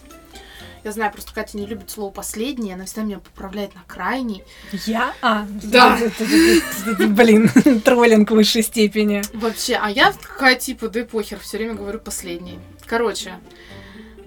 [0.83, 4.43] Я знаю, просто Катя не любит слово «последний», она всегда меня поправляет на «крайний».
[4.85, 5.13] Я?
[5.21, 5.99] А, Да.
[6.99, 7.49] Блин,
[7.85, 9.21] троллинг высшей степени.
[9.33, 12.59] Вообще, а я такая типа, да и похер, все время говорю «последний».
[12.85, 13.33] Короче,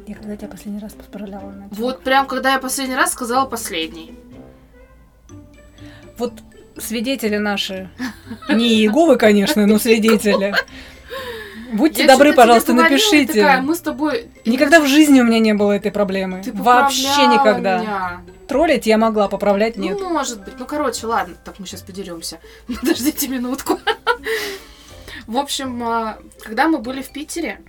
[0.07, 4.15] Я когда тебя последний раз поправляла вот прям когда я последний раз сказала «последний».
[6.19, 6.35] Вот
[6.79, 7.91] свидетели наши,
[8.49, 10.55] не Иеговы, конечно, но свидетели.
[11.73, 13.41] Будьте Я добры, пожалуйста, говорила, напишите.
[13.41, 14.29] такая, мы с тобой...
[14.45, 16.43] Никогда в жизни у меня не было этой проблемы.
[16.43, 17.79] Ты Вообще никогда.
[17.79, 18.23] меня.
[18.47, 19.97] Троллить я могла, поправлять нет.
[19.99, 20.55] Ну, может быть.
[20.59, 21.35] Ну, короче, ладно.
[21.43, 22.41] Так, мы сейчас подеремся.
[22.67, 23.79] Подождите минутку.
[25.27, 27.61] В общем, а, когда мы были в Питере,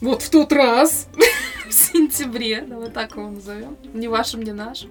[0.00, 1.08] вот в тот раз,
[1.68, 4.90] в сентябре, давай так его назовем, не вашим, не нашим,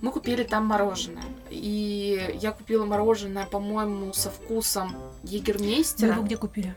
[0.00, 1.24] мы купили там мороженое.
[1.50, 6.74] И я купила мороженое, по-моему, со вкусом Вы егермейстера его где купили?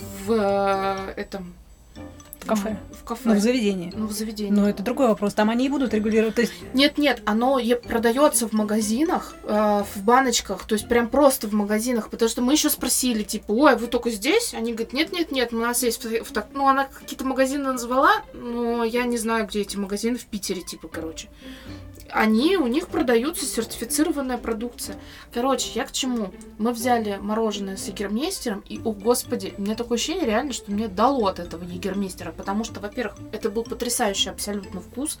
[0.00, 1.54] в э, этом...
[2.40, 2.78] В кафе.
[2.98, 3.22] В кафе.
[3.24, 3.92] Ну, в заведении.
[3.94, 4.50] Ну, в заведении.
[4.50, 5.34] Но это другой вопрос.
[5.34, 6.34] Там они и будут регулировать.
[6.34, 11.48] То есть, Нет, нет, оно продается в магазинах, э, в баночках, то есть прям просто
[11.48, 14.54] в магазинах, потому что мы еще спросили, типа, ой, вы только здесь?
[14.54, 17.72] Они говорят, нет, нет, нет, у нас есть, в, в так- ну она какие-то магазины
[17.72, 21.28] назвала, но я не знаю, где эти магазины в Питере, типа, короче.
[22.12, 24.96] Они, у них продаются сертифицированная продукция.
[25.32, 26.32] Короче, я к чему?
[26.58, 30.88] Мы взяли мороженое с егермейстером, и, о господи, у меня такое ощущение реально, что мне
[30.88, 32.29] дало от этого егермейстера.
[32.30, 35.18] Фермеры, потому что, во-первых, это был потрясающий абсолютно вкус.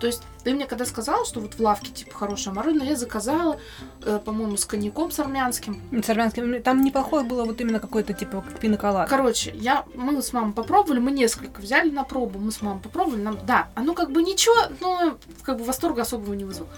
[0.00, 3.58] То есть ты мне когда сказала, что вот в лавке типа хорошее мороженое, я заказала,
[4.04, 5.80] э, по-моему, с коньяком с армянским.
[6.02, 6.62] С армянским.
[6.62, 9.08] Там неплохое было вот именно какой-то типа пиноколад.
[9.08, 13.22] Короче, я, мы с мамой попробовали, мы несколько взяли на пробу, мы с мамой попробовали,
[13.22, 16.68] нам, да, оно как бы ничего, но как бы восторга особого не вызвало.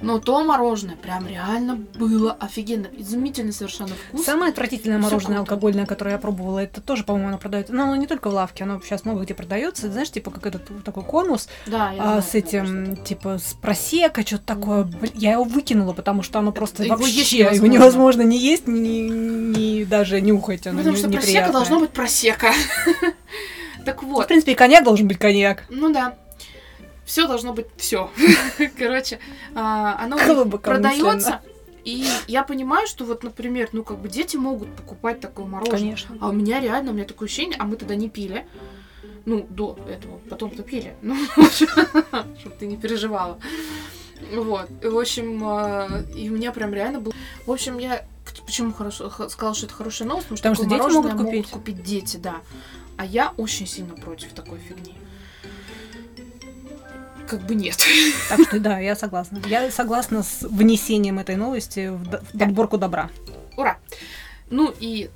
[0.00, 4.24] Но то мороженое прям реально было офигенно, изумительно совершенно вкус.
[4.24, 5.52] Самое отвратительное Всё мороженое круто.
[5.54, 7.72] алкогольное, которое я пробовала, это тоже, по-моему, оно продается.
[7.74, 9.90] Но оно не только в лавке, оно сейчас много где продается.
[9.90, 14.26] Знаешь, типа как этот такой конус Да, я а, знаю, с этим, типа, с просека,
[14.26, 14.84] что-то такое.
[14.84, 18.22] Блин, Я его выкинула, потому что оно просто Его вообще есть его невозможно.
[18.22, 20.66] не есть, ни, ни даже нюхать.
[20.66, 21.52] Оно Потому не- что просека неприятное.
[21.52, 22.52] должно быть просека.
[23.84, 25.64] Так Ну, вот, В принципе, и коньяк должен быть коньяк.
[25.70, 26.16] ну да.
[27.06, 28.10] Все должно быть все.
[28.78, 29.18] Короче,
[29.54, 30.18] а, оно
[30.58, 31.40] продается.
[31.84, 35.78] И я понимаю, что вот, например, ну как бы дети могут покупать такое мороженое.
[35.78, 36.16] Конечно.
[36.20, 38.46] А у меня реально, у меня такое ощущение, а мы тогда не пили.
[39.28, 40.18] Ну, до этого.
[40.30, 40.94] Потом-то пили.
[41.02, 41.14] Ну,
[42.40, 43.38] чтобы ты не переживала.
[44.34, 44.70] Вот.
[44.82, 47.12] И, в общем, э, и у меня прям реально был...
[47.44, 48.06] В общем, я
[48.46, 51.46] почему хорошо сказала, что это хорошая новость, Потому что такое дети могут купить.
[51.50, 52.36] купить дети, да.
[52.96, 54.94] А я очень сильно против такой фигни.
[57.28, 57.76] Как бы нет.
[58.30, 59.42] Так что да, я согласна.
[59.46, 62.46] Я согласна с внесением этой новости в д- в Да.
[62.46, 63.10] подборку добра.
[63.58, 63.76] Ура!
[64.48, 65.10] Ну и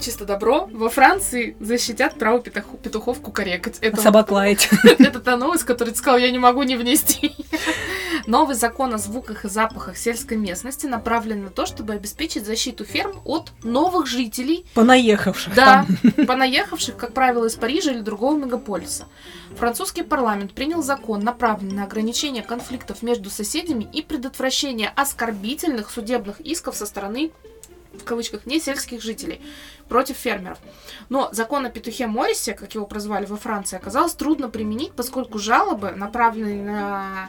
[0.00, 3.78] чисто добро, во Франции защитят право петуху- петухов кукарекать.
[3.80, 4.68] Это вот Собак лаять.
[4.98, 7.34] Это та новость, которую ты сказал, я не могу не внести.
[8.26, 13.20] Новый закон о звуках и запахах сельской местности направлен на то, чтобы обеспечить защиту ферм
[13.24, 16.26] от новых жителей, Понаехавших да, там.
[16.26, 19.06] понаехавших, как правило, из Парижа или другого мегаполиса.
[19.56, 26.76] Французский парламент принял закон, направленный на ограничение конфликтов между соседями и предотвращение оскорбительных судебных исков
[26.76, 27.32] со стороны
[27.94, 29.40] в кавычках, не сельских жителей
[29.88, 30.58] против фермеров.
[31.08, 35.90] Но закон о петухе Моррисе, как его прозвали во Франции, оказалось трудно применить, поскольку жалобы,
[35.90, 37.28] направленные на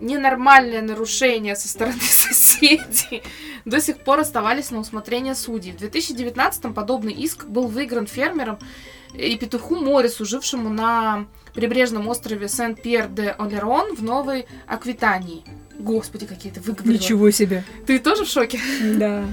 [0.00, 3.22] ненормальное нарушение со стороны соседей,
[3.64, 5.72] до сих пор оставались на усмотрение судей.
[5.72, 8.58] В 2019 подобный иск был выигран фермером
[9.14, 15.44] и петуху Моррису, жившему на прибрежном острове Сен-Пьер-де-Олерон в Новой Аквитании.
[15.78, 16.92] Господи, какие ты выговорила.
[16.92, 17.62] Ничего себе.
[17.86, 18.60] Ты тоже в шоке?
[18.96, 19.24] Да.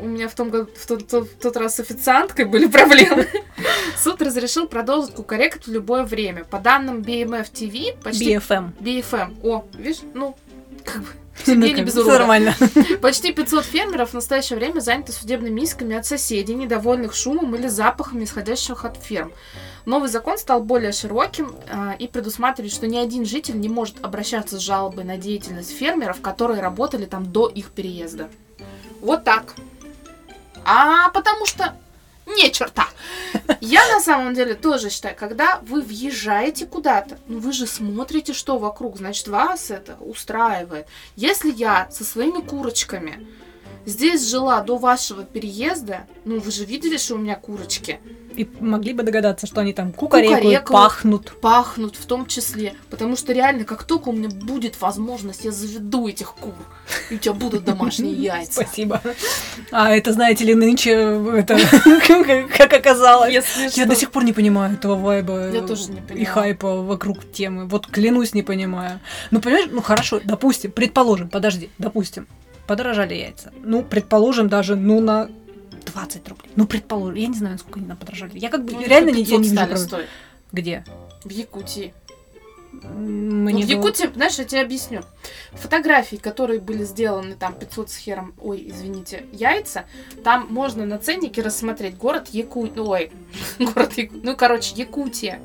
[0.00, 3.28] У меня в, том, году- в тот, тот- тот раз с официанткой были проблемы.
[4.02, 6.44] Суд разрешил продолжить кукарекать в любое время.
[6.44, 8.34] По данным BMF TV, почти...
[8.36, 8.72] BFM.
[8.80, 9.36] BFM.
[9.42, 10.34] О, видишь, ну,
[10.84, 11.08] как бы...
[11.44, 12.18] Семья не как без бы, урода.
[12.18, 12.54] Нормально.
[13.02, 18.24] Почти 500 фермеров в настоящее время заняты судебными исками от соседей, недовольных шумом или запахами,
[18.24, 19.32] исходящих от ферм.
[19.86, 24.58] Новый закон стал более широким а, и предусматривает, что ни один житель не может обращаться
[24.58, 28.28] с жалобой на деятельность фермеров, которые работали там до их переезда.
[29.00, 29.54] Вот так.
[30.64, 31.74] А потому что
[32.36, 32.88] не черта.
[33.60, 38.58] Я на самом деле тоже считаю, когда вы въезжаете куда-то, ну вы же смотрите, что
[38.58, 40.86] вокруг, значит, вас это устраивает.
[41.16, 43.26] Если я со своими курочками
[43.86, 48.00] здесь жила до вашего переезда, ну вы же видели, что у меня курочки
[48.36, 50.68] И могли бы догадаться, что они там кукарекают, Кукарекают.
[50.68, 51.40] пахнут.
[51.40, 56.08] пахнут в том числе, потому что реально, как только у меня будет возможность, я заведу
[56.08, 56.54] этих кур,
[57.10, 58.62] и у тебя будут домашние яйца.
[58.62, 59.00] Спасибо.
[59.70, 61.58] А это, знаете ли, нынче это,
[62.56, 63.44] как оказалось.
[63.74, 67.66] Я до сих пор не понимаю этого вайба Я тоже не и хайпа вокруг темы.
[67.66, 69.00] Вот клянусь, не понимаю.
[69.30, 72.26] Ну, понимаешь, ну хорошо, допустим, предположим, подожди, допустим,
[72.66, 73.52] подорожали яйца.
[73.64, 75.28] Ну, предположим, даже, ну, на
[75.84, 76.50] 20 рублей.
[76.56, 78.38] Ну, предположим, я не знаю, сколько они нам подорожали.
[78.38, 80.06] Я как бы Ну, реально по не, я 500 не вижу стоить.
[80.52, 80.84] Где?
[81.24, 81.94] В Якутии.
[82.72, 85.02] М, Ну, Мне в было- Якутии, знаешь, я тебе объясню.
[85.52, 89.86] Фотографии, которые были сделаны там 500 с хером, ой, извините, яйца,
[90.22, 93.12] там можно на ценнике рассмотреть город Якутия, ой,
[93.58, 95.40] город Якутия, ну, короче, Якутия.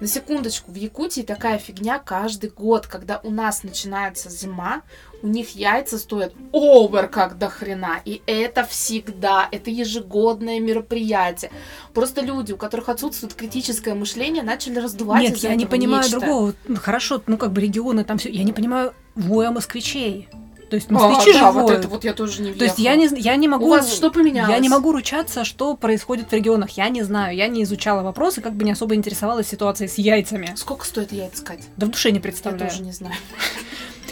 [0.00, 4.82] На секундочку, в Якутии такая фигня каждый год, когда у нас начинается зима,
[5.24, 8.00] у них яйца стоят овер как до хрена.
[8.04, 11.50] И это всегда, это ежегодное мероприятие.
[11.94, 16.20] Просто люди, у которых отсутствует критическое мышление, начали раздувать Нет, я не понимаю нечто.
[16.20, 16.54] другого.
[16.68, 18.28] Ну, хорошо, ну как бы регионы там все.
[18.28, 20.28] Я не понимаю воя москвичей.
[20.68, 22.96] То есть А, москвичи да, же вот это вот я тоже не То есть я
[22.96, 23.66] не, я не могу...
[23.66, 24.50] У вас что поменялось?
[24.50, 26.70] Я не могу ручаться, что происходит в регионах.
[26.70, 27.34] Я не знаю.
[27.36, 30.52] Я не изучала вопросы, как бы не особо интересовалась ситуацией с яйцами.
[30.56, 31.60] Сколько стоит яйца, Кать?
[31.76, 32.70] Да в душе не Я представляю.
[32.70, 33.14] тоже не знаю.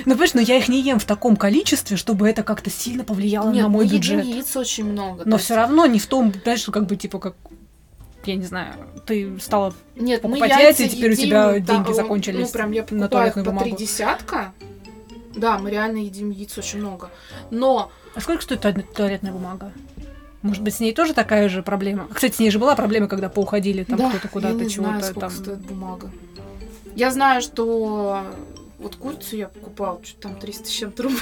[0.04, 3.50] Ну, понимаешь, но я их не ем в таком количестве, чтобы это как-то сильно повлияло
[3.50, 4.24] Нет, на мой мы едим бюджет.
[4.24, 5.22] яиц очень много.
[5.26, 7.34] Но все есть- равно не в том, знаешь, что как бы типа как
[8.24, 8.74] я не знаю,
[9.04, 11.94] ты стала Нет, мы покупать яйца яйца, и теперь у едим, тебя да, деньги э,
[11.94, 13.76] закончились Ну, прям я на туалетную по три бумагу.
[13.76, 14.52] десятка.
[15.34, 17.10] Да, мы реально едим яиц очень много.
[17.50, 19.72] Но А сколько стоит туалет- туалетная бумага?
[20.42, 22.06] Может быть, с ней тоже такая же проблема?
[22.12, 25.30] Кстати, с ней же была проблема, когда поуходили там Да, кто-то куда-то чего-то там.
[25.30, 26.10] стоит бумага.
[26.94, 28.22] Я знаю, что
[28.82, 31.20] вот курицу я покупала, что там 300 с чем-то рублей.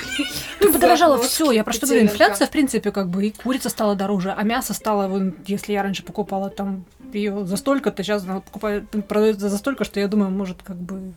[0.61, 1.51] Ну, подорожало все.
[1.53, 4.75] Я про что говорю, инфляция, в принципе, как бы и курица стала дороже, а мясо
[4.75, 9.85] стало, если я раньше покупала там ее за столько-то, сейчас она покупает, продается за столько,
[9.85, 11.13] что я думаю, может, как бы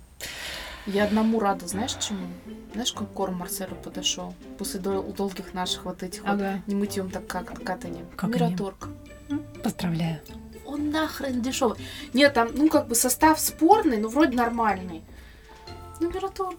[0.86, 2.28] Я одному рада, знаешь чему?
[2.74, 6.62] Знаешь, как корм Марселю подошел после дол- долгих наших вот этих вот Ага.
[6.68, 8.06] не мытьем так как катанием.
[8.16, 8.30] Как?
[8.32, 8.90] Мираторг.
[9.64, 10.20] Поздравляю.
[10.66, 11.78] Он нахрен дешевый.
[12.14, 15.04] Нет, там, ну, как бы состав спорный, но вроде нормальный.
[16.00, 16.58] Мираторг.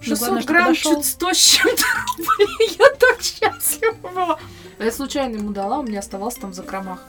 [0.00, 1.82] 600 главное, грамм, чуть 100 с чем-то
[2.16, 2.76] рублей.
[2.78, 4.38] Я так счастлива была.
[4.78, 7.00] А Я случайно ему дала, у меня оставался там в закромах.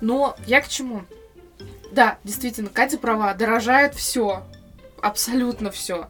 [0.00, 1.04] Но я к чему?
[1.90, 4.44] Да, действительно, Катя права, дорожает все.
[5.00, 6.08] Абсолютно все.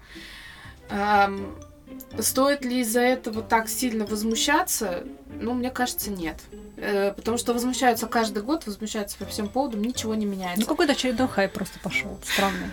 [2.19, 5.05] стоит ли из-за этого так сильно возмущаться?
[5.41, 6.37] Ну, мне кажется, нет.
[6.77, 10.61] Э, потому что возмущаются каждый год, возмущаются по всем поводам, ничего не меняется.
[10.61, 12.19] Ну, какой-то очередной хайп просто пошел.
[12.25, 12.71] Странный.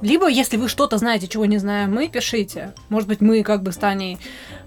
[0.00, 2.72] Либо, если вы что-то знаете, чего не знаем мы, пишите.
[2.88, 4.18] Может быть, мы как бы с Таней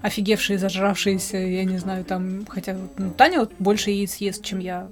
[0.02, 2.44] офигевшие, зажравшиеся, я не знаю, там...
[2.46, 4.88] Хотя ну, Таня вот больше яиц ест, чем я.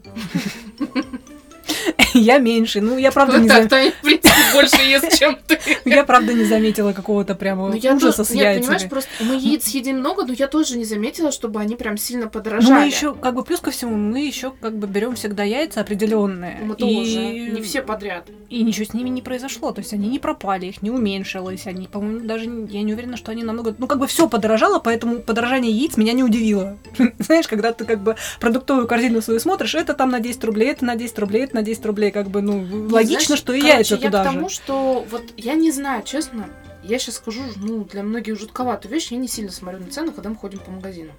[2.15, 2.81] Я меньше.
[2.81, 5.59] Ну, я правда Вот не так, за- Таня, в принципе, больше ест, чем ты.
[5.85, 8.89] я правда не заметила какого-то прямо Ну, ужаса с понимаешь, яйцами.
[8.89, 12.31] просто мы яиц едим много, но я тоже не заметила, чтобы они прям сильно Ну,
[12.31, 12.81] подорожали.
[12.81, 16.59] мы еще, как бы, плюс ко всему, мы еще как бы берем всегда яйца определенные.
[16.63, 18.29] Мы тоже, не все подряд.
[18.49, 19.71] И ничего с ними не произошло.
[19.71, 21.67] То есть они не пропали, их не уменьшилось.
[21.67, 23.75] Они, по-моему, даже я не уверена, что они намного.
[23.79, 26.77] Ну, как бы все подорожало, поэтому подорожание яиц меня не удивило.
[27.19, 30.85] Знаешь, когда ты как бы продуктовую корзину свою смотришь, это там на 10 рублей, это
[30.85, 33.61] на 10 рублей, это на 10 рублей, как бы, ну, Ну, логично, знаешь, что и
[33.61, 34.33] короче, яйца я туда к же.
[34.33, 36.49] тому, что вот я не знаю, честно,
[36.83, 40.31] я сейчас скажу, ну, для многих жутковатую вещь, я не сильно смотрю на цены, когда
[40.31, 41.15] мы ходим по магазинам.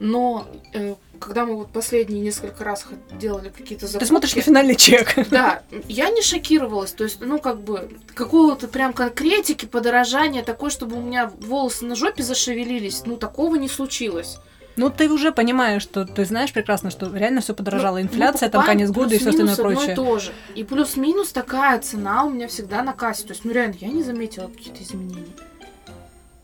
[0.00, 2.86] Но э, когда мы вот последние несколько раз
[3.18, 4.04] делали какие-то закупки...
[4.04, 5.14] Ты смотришь на финальный чек.
[5.30, 10.96] Да, я не шокировалась, то есть, ну, как бы, какого-то прям конкретики, подорожания такой, чтобы
[10.96, 14.38] у меня волосы на жопе зашевелились, ну, такого не случилось.
[14.78, 17.96] Ну, ты уже понимаешь, что ты знаешь прекрасно, что реально все подорожало.
[17.96, 19.92] Ну, Инфляция, мы там конец года и все остальное прочее.
[19.92, 20.32] одно и то же.
[20.54, 23.24] И плюс-минус такая цена у меня всегда на кассе.
[23.24, 25.26] То есть, ну реально, я не заметила какие-то изменения.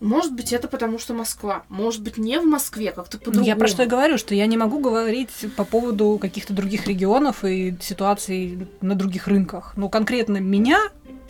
[0.05, 1.63] Может быть, это потому что Москва.
[1.71, 3.47] Может быть, не в Москве, как-то Ну, по-другому.
[3.47, 7.43] Я про что и говорю, что я не могу говорить по поводу каких-то других регионов
[7.43, 9.73] и ситуаций на других рынках.
[9.77, 10.79] Но конкретно меня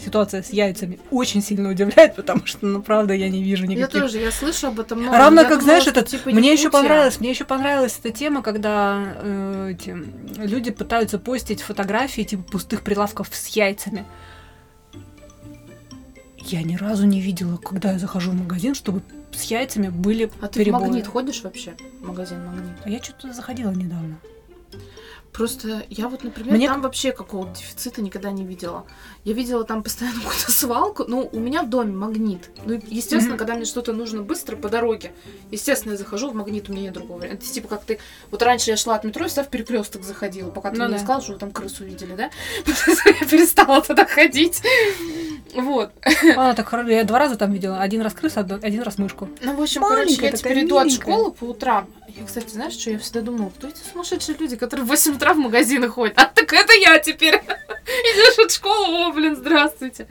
[0.05, 4.03] ситуация с яйцами очень сильно удивляет, потому что, ну, правда, я не вижу Я никаких...
[4.03, 5.17] тоже, я слышу об этом много.
[5.17, 8.43] Равно Я как, думала, знаешь, этот, типа, мне еще понравилось, мне еще понравилась эта тема,
[8.43, 9.97] когда э, эти,
[10.37, 14.05] люди пытаются постить фотографии типа пустых прилавков с яйцами.
[16.47, 19.03] Я ни разу не видела, когда я захожу в магазин, чтобы
[19.33, 20.79] с яйцами были А ты перебои.
[20.79, 21.75] в Магнит ходишь вообще?
[22.01, 22.77] В магазин Магнит?
[22.85, 24.17] А я что-то заходила недавно.
[25.35, 28.87] Просто я вот, например, Мне там вообще какого-то дефицита никогда не видела.
[29.25, 31.05] Я видела там постоянно какую-то свалку.
[31.09, 32.51] Ну, у меня в доме магнит.
[32.65, 33.39] Ну, естественно, Мгм.
[33.39, 35.13] когда мне что-то нужно быстро по дороге,
[35.51, 37.45] естественно, я захожу в магнит, у меня нет другого варианта.
[37.45, 37.99] Это типа как ты...
[38.31, 40.93] Вот раньше я шла от метро и всегда в перекресток заходила, пока ты Ну мне
[40.93, 41.05] не да.
[41.05, 42.31] сказал, что вы там крысу видели, да?
[43.21, 44.63] Я перестала туда ходить.
[45.55, 45.91] Вот.
[46.37, 47.81] А, так хоро- я два раза там видела.
[47.81, 49.29] Один раз крыса, од- один раз мышку.
[49.41, 51.89] Ну, в общем, короче, я теперь иду от школы по утрам.
[52.09, 55.33] Я, кстати, знаешь, что я всегда думала, кто эти сумасшедшие люди, которые в 8 утра
[55.35, 56.15] в магазины ходят?
[56.19, 57.35] А так это я теперь.
[57.87, 60.07] Идешь от школы, о, блин, здравствуйте.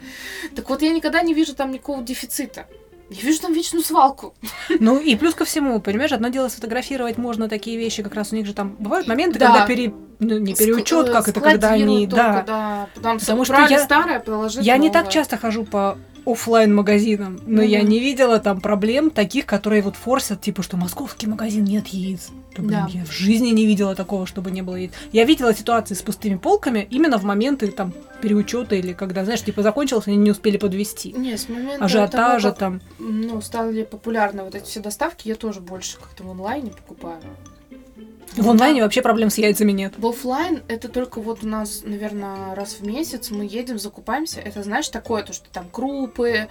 [0.55, 2.65] Так вот, я никогда не вижу там никакого дефицита.
[3.09, 4.33] Я вижу там вечную свалку.
[4.79, 8.35] Ну и плюс ко всему, понимаешь, одно дело сфотографировать можно такие вещи, как раз у
[8.35, 9.51] них же там бывают моменты, Да.
[9.51, 9.93] когда пере...
[10.19, 12.43] ну, не переучет, Ск- как э, это, когда они, только, да.
[12.95, 13.01] да.
[13.01, 15.11] Там Потому что я- старое, положили Я не так новое.
[15.11, 17.69] часто хожу по оффлайн магазинам, но Мгм.
[17.71, 22.29] я не видела там проблем таких, которые вот форсят, типа, что московский магазин нет яиц.
[22.55, 22.87] Да, блин, Да.
[22.91, 24.91] я в жизни не видела такого, чтобы не было яиц.
[25.11, 29.63] Я видела ситуации с пустыми полками именно в моменты там переучета или когда, знаешь, типа
[29.63, 31.11] закончилось, они не успели подвести.
[31.13, 32.81] Не, с момента Ажиотажа того, как, там.
[32.99, 37.21] ну, стали популярны вот эти все доставки, я тоже больше как-то в онлайне покупаю.
[38.37, 39.93] В онлайне вообще проблем с яйцами нет.
[39.97, 44.39] В оффлайн это только вот у нас, наверное, раз в месяц мы едем, закупаемся.
[44.39, 46.47] Это, знаешь, такое, то, что там крупы,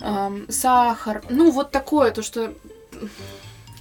[0.00, 1.22] эм, сахар.
[1.30, 2.52] Ну, вот такое, то, что...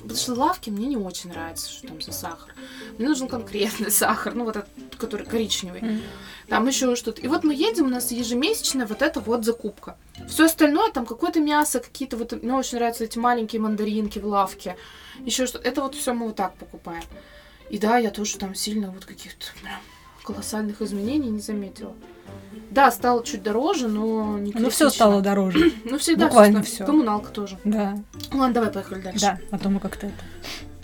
[0.02, 2.56] Потому что лавки мне не очень нравится, что там за сахар.
[2.98, 6.02] Мне нужен конкретный сахар, ну, вот этот, который коричневый.
[6.48, 7.22] Там еще что-то.
[7.22, 9.98] И вот мы едем, у нас ежемесячная вот эта вот закупка.
[10.28, 12.32] Все остальное, там какое-то мясо, какие-то вот...
[12.42, 14.76] Мне очень нравятся эти маленькие мандаринки в лавке.
[15.26, 15.68] Еще что-то.
[15.68, 17.04] Это вот все мы вот так покупаем.
[17.72, 19.80] И да, я тоже там сильно вот каких-то прям
[20.24, 21.94] колоссальных изменений не заметила.
[22.70, 24.90] Да, стало чуть дороже, но не Ну, все критично.
[24.90, 25.72] стало дороже.
[25.86, 26.88] Ну, всегда буквально стало.
[26.88, 27.58] Коммуналка тоже.
[27.64, 27.98] Да,
[28.34, 29.20] Ладно, давай поехали дальше.
[29.22, 30.24] да, а то мы как-то это.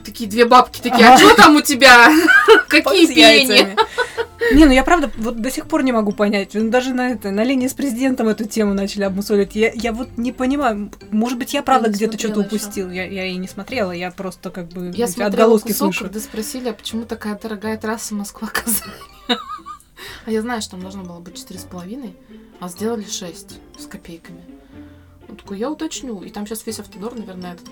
[0.08, 2.10] Такие две бабки такие, а что там у тебя?
[2.70, 3.20] Какие пени?
[3.20, 3.76] яйцами.
[4.54, 6.52] Не, ну я правда вот до сих пор не могу понять.
[6.54, 9.56] Ну, Даже на это, на линии с президентом эту тему начали обмусолить.
[9.56, 10.90] Я, я вот не понимаю.
[11.12, 12.90] Может быть, я правда где-то что-то упустил.
[12.90, 16.04] Я, я и не смотрела, я просто как бы Я отголоски кусок, слышу.
[16.06, 18.90] когда спросили, а почему такая дорогая трасса Москва-Казань?
[20.26, 22.16] А я знаю, что там должно было быть четыре с половиной,
[22.60, 24.57] а сделали шесть с копейками.
[25.30, 26.22] Он такой, я уточню.
[26.22, 27.68] И там сейчас весь автодор, наверное, этот.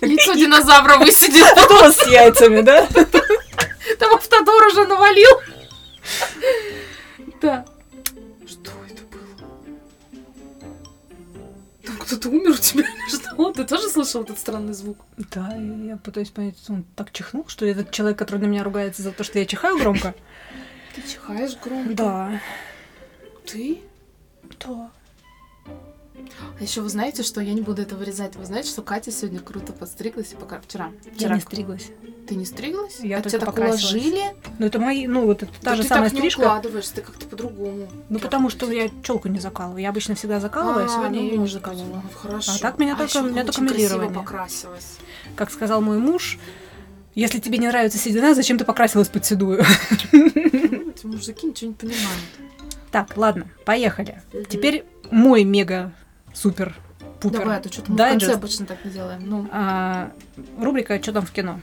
[0.00, 1.46] Яйцо динозавра высидел.
[1.64, 2.86] Кто с яйцами, да?
[3.98, 5.40] Там автодор уже навалил.
[7.40, 7.64] Да.
[8.46, 9.48] Что это было?
[11.84, 13.52] Там кто-то умер у тебя или что?
[13.52, 14.98] Ты тоже слышал этот странный звук?
[15.16, 19.12] Да, я пытаюсь понять, он так чихнул, что этот человек, который на меня ругается за
[19.12, 20.14] то, что я чихаю громко.
[20.94, 21.94] Ты чихаешь громко.
[21.94, 22.40] Да.
[23.46, 23.80] Ты?
[24.60, 24.90] Да.
[26.58, 28.36] А еще вы знаете, что я не буду это вырезать.
[28.36, 30.90] Вы знаете, что Катя сегодня круто подстриглась и пока вчера.
[31.04, 31.34] Я Вчера.
[31.36, 31.90] не стриглась.
[32.26, 32.98] Ты не стриглась?
[33.00, 34.22] Я а только тебя так уложили?
[34.58, 36.40] Ну, это мои, ну, вот это та Да же ты самая так не стрижка.
[36.40, 37.88] укладываешься, ты как-то по-другому.
[38.08, 39.80] Ну, потому что я челку не закалываю.
[39.82, 42.02] Я обычно всегда закалываю, а сегодня ну, я ее не закалывала.
[42.04, 42.52] Ну, хорошо.
[42.54, 44.14] А так меня только- ещё меня только милирование.
[44.14, 44.98] покрасилась.
[45.36, 46.38] Как сказал мой муж,
[47.14, 49.64] если тебе не нравится седина, зачем ты покрасилась под седую?
[50.12, 52.20] Ну, Эти мужики ничего не понимают.
[52.90, 54.22] Так, ладно, поехали.
[54.48, 55.92] Теперь мой мега
[56.42, 56.74] супер
[57.20, 57.40] пупер.
[57.40, 59.20] Давай, а то что-то мы в конце обычно так не делаем.
[59.24, 60.10] Ну, А,
[60.60, 61.60] рубрика «Что там в кино?».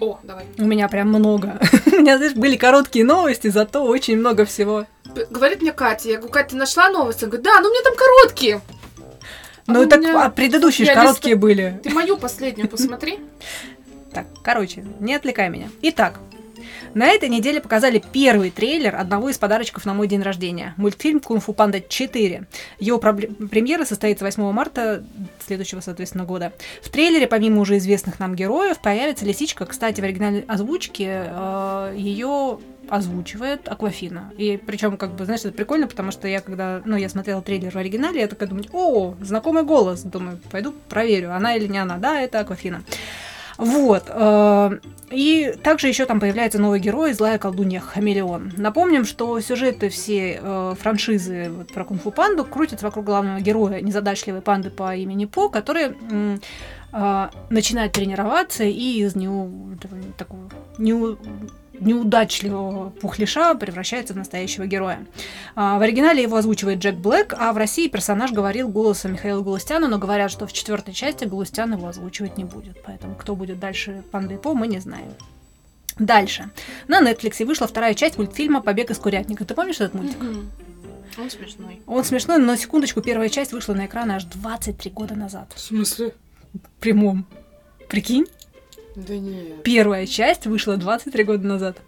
[0.00, 0.46] о, давай.
[0.58, 1.58] У меня прям много.
[1.86, 4.86] У меня, знаешь, были короткие новости, зато очень много всего.
[5.30, 7.24] Говорит мне Катя, я говорю, Катя, ты нашла новости?
[7.24, 8.60] Она говорит, да, ну у меня там короткие.
[9.66, 11.80] А Ну, у так меня- а предыдущие ж я короткие были.
[11.82, 13.18] Ты мою последнюю посмотри.
[14.12, 15.68] Так, короче, не отвлекай меня.
[15.82, 16.18] Итак,
[16.94, 20.74] на этой неделе показали первый трейлер одного из подарочков на мой день рождения.
[20.76, 22.46] Мультфильм «Кунг-фу панда 4».
[22.78, 25.04] Его премьера состоится 8 марта
[25.46, 26.52] следующего, соответственно, года.
[26.82, 29.66] В трейлере, помимо уже известных нам героев, появится лисичка.
[29.66, 31.32] Кстати, в оригинальной озвучке
[31.96, 32.58] ее
[32.88, 34.32] озвучивает Аквафина.
[34.36, 37.70] И причем, как бы, знаешь, это прикольно, потому что я когда, ну, я смотрела трейлер
[37.70, 40.02] в оригинале, я такая думаю, о, знакомый голос.
[40.02, 41.98] Думаю, пойду проверю, она или не она.
[41.98, 42.82] Да, это Аквафина.
[43.60, 44.04] Вот.
[44.08, 44.78] э,
[45.10, 48.52] И также еще там появляется новый герой, злая колдунья Хамелеон.
[48.56, 54.70] Напомним, что сюжеты все э, франшизы про Кунг-фу панду крутятся вокруг главного героя, незадачливой панды
[54.70, 55.96] по имени По, который
[56.92, 59.76] э, начинает тренироваться и из неу-
[60.16, 60.48] такого
[60.78, 61.18] неу-
[61.78, 65.06] неудачливого пухлиша превращается в настоящего героя.
[65.54, 69.88] А, В оригинале его озвучивает Джек Блэк, а в России персонаж говорил голосом Михаила Галустяна,
[69.88, 72.82] но говорят, что в четвертой части Галустян его озвучивать не будет.
[72.84, 75.12] Поэтому кто будет дальше Панды и По, мы не знаем.
[75.98, 76.50] Дальше.
[76.88, 79.44] На Netflix вышла вторая часть мультфильма «Побег из курятника».
[79.44, 80.18] Ты помнишь этот мультик?
[81.18, 81.82] Он смешной.
[81.86, 85.52] Он смешной, но секундочку, первая часть вышла на экран аж 23 года назад.
[85.54, 86.14] В смысле?
[86.54, 87.26] В прямом.
[87.88, 88.26] Прикинь?
[88.96, 89.62] Да нет.
[89.62, 91.78] Первая часть вышла 23 года назад.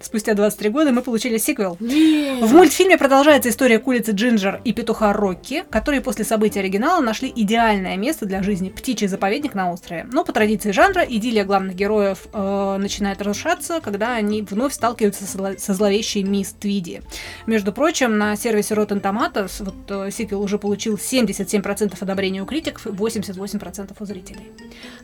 [0.00, 1.76] Спустя 23 года мы получили сиквел.
[1.78, 2.42] Нет.
[2.42, 7.98] В мультфильме продолжается история курицы Джинджер и петуха Рокки, которые после событий оригинала нашли идеальное
[7.98, 10.06] место для жизни– птичий заповедник на острове.
[10.10, 15.36] Но по традиции жанра идиллия главных героев э, начинает разрушаться, когда они вновь сталкиваются со,
[15.36, 17.02] зло- со зловещей мисс Твиди.
[17.46, 22.86] Между прочим, на сервисе Rotten Tomatoes вот, э, сиквел уже получил 77% одобрения у критиков
[22.86, 24.50] и 88% у зрителей.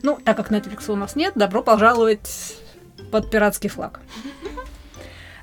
[0.01, 2.57] Ну, так как Netflix у нас нет, добро пожаловать
[3.11, 3.99] под пиратский флаг.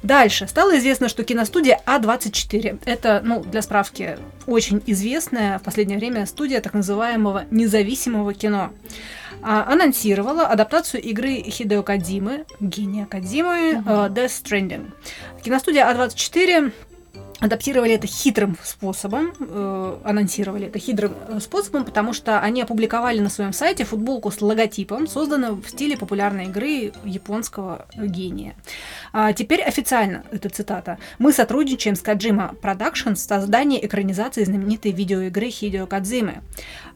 [0.05, 0.47] Дальше.
[0.47, 6.61] Стало известно, что киностудия А24, это, ну, для справки, очень известная в последнее время студия
[6.61, 8.71] так называемого независимого кино,
[9.43, 13.89] а, анонсировала адаптацию игры Хидео Кадзимы, гения Кадзимы, Мгм.
[13.91, 14.93] э, Death Stranding.
[15.43, 16.71] Киностудия А24
[17.41, 23.28] адаптировали это хитрым способом, э, анонсировали это хитрым э, способом, потому что они опубликовали на
[23.28, 28.55] своем сайте футболку с логотипом, созданную в стиле популярной игры японского гения.
[29.12, 35.51] А теперь официально, это цитата, мы сотрудничаем с Kojima Productions в создании экранизации знаменитой видеоигры
[35.51, 36.43] Хидео Кадзимы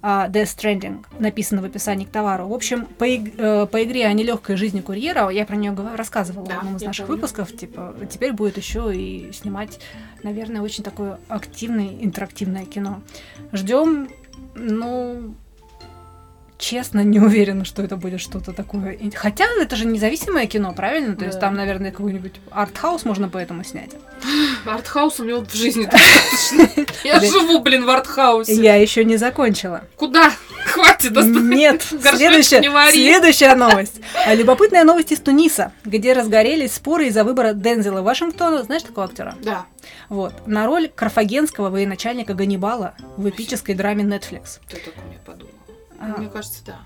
[0.02, 2.48] а, Death Stranding, написано в описании к товару.
[2.48, 6.54] В общем, по, э, по игре о нелегкой жизни курьера, я про нее рассказывала Да,
[6.54, 7.20] в одном из наших помню.
[7.20, 9.80] выпусков, типа, теперь будет еще и снимать,
[10.28, 13.00] наверное, очень такое активное, интерактивное кино.
[13.52, 14.08] Ждем,
[14.54, 15.34] ну,
[16.58, 18.98] честно, не уверена, что это будет что-то такое.
[19.14, 21.16] Хотя это же независимое кино, правильно?
[21.16, 21.46] То есть Да.
[21.46, 23.92] там, наверное, какой-нибудь артхаус можно поэтому снять.
[24.66, 26.84] Артхаус у меня в жизни достаточно.
[27.04, 28.54] Я живу, блин, в артхаусе.
[28.54, 29.84] Я еще не закончила.
[29.96, 30.32] Куда?
[30.66, 31.12] Хватит.
[31.12, 32.92] Нет, следующая, не вари.
[32.92, 34.00] следующая новость.
[34.26, 38.62] А, Любопытная новость из Туниса, где разгорелись споры из-за выбора Дензела Вашингтона.
[38.62, 39.34] Знаешь такого актера?
[39.42, 39.66] Да.
[40.08, 40.46] Вот.
[40.46, 44.60] На роль карфагенского военачальника Ганнибала в эпической драме Netflix.
[44.68, 45.52] Ты так мне подумал.
[46.00, 46.78] А, Мне кажется, да.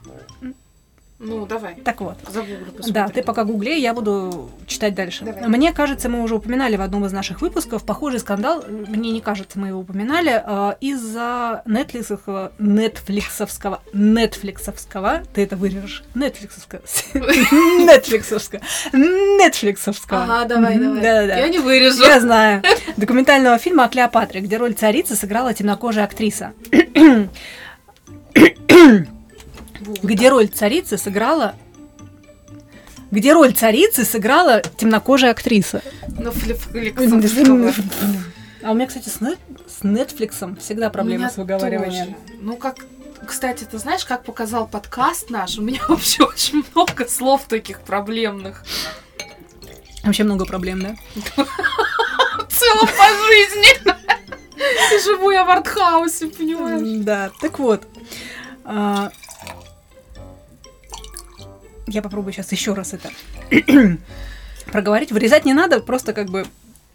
[1.24, 1.76] Ну, давай.
[1.76, 2.16] Так вот.
[2.28, 2.66] Загуглю.
[2.88, 5.24] Да, ты пока гугли, я буду читать дальше.
[5.24, 5.46] Давай.
[5.46, 9.60] Мне кажется, мы уже упоминали в одном из наших выпусков похожий скандал, мне не кажется,
[9.60, 16.82] мы его упоминали, э, из-за нетфликсовского, нетфликсовского, нетфликсовского, ты это вырежешь, нетфликсовского,
[17.14, 18.60] нетфликсовского,
[18.92, 20.24] нетфликсовского.
[20.24, 21.00] Ага, давай, давай.
[21.00, 21.36] Да-да-да.
[21.36, 22.02] Я не вырежу.
[22.02, 22.62] Я знаю.
[22.96, 26.52] Документального фильма о Клеопатре, где роль царицы сыграла темнокожая актриса.
[30.02, 31.54] Где роль царицы сыграла...
[33.10, 35.82] Где роль царицы сыграла темнокожая актриса.
[36.18, 37.72] На флифликсовского.
[38.62, 42.14] А у меня, кстати, с, нет, с Netflix всегда проблемы с выговариванием.
[42.14, 42.16] тоже.
[42.40, 42.76] Ну, как...
[43.26, 45.58] Кстати, ты знаешь, как показал подкаст наш?
[45.58, 48.64] У меня вообще очень много слов таких проблемных.
[50.04, 50.96] Вообще много проблем, да?
[51.14, 51.36] В
[52.48, 53.92] целом по жизни.
[55.04, 57.04] Живу я в артхаусе, понимаешь?
[57.04, 57.86] Да, так вот.
[61.92, 63.10] Я попробую сейчас еще раз это
[64.72, 65.12] проговорить.
[65.12, 66.46] Вырезать не надо, просто как бы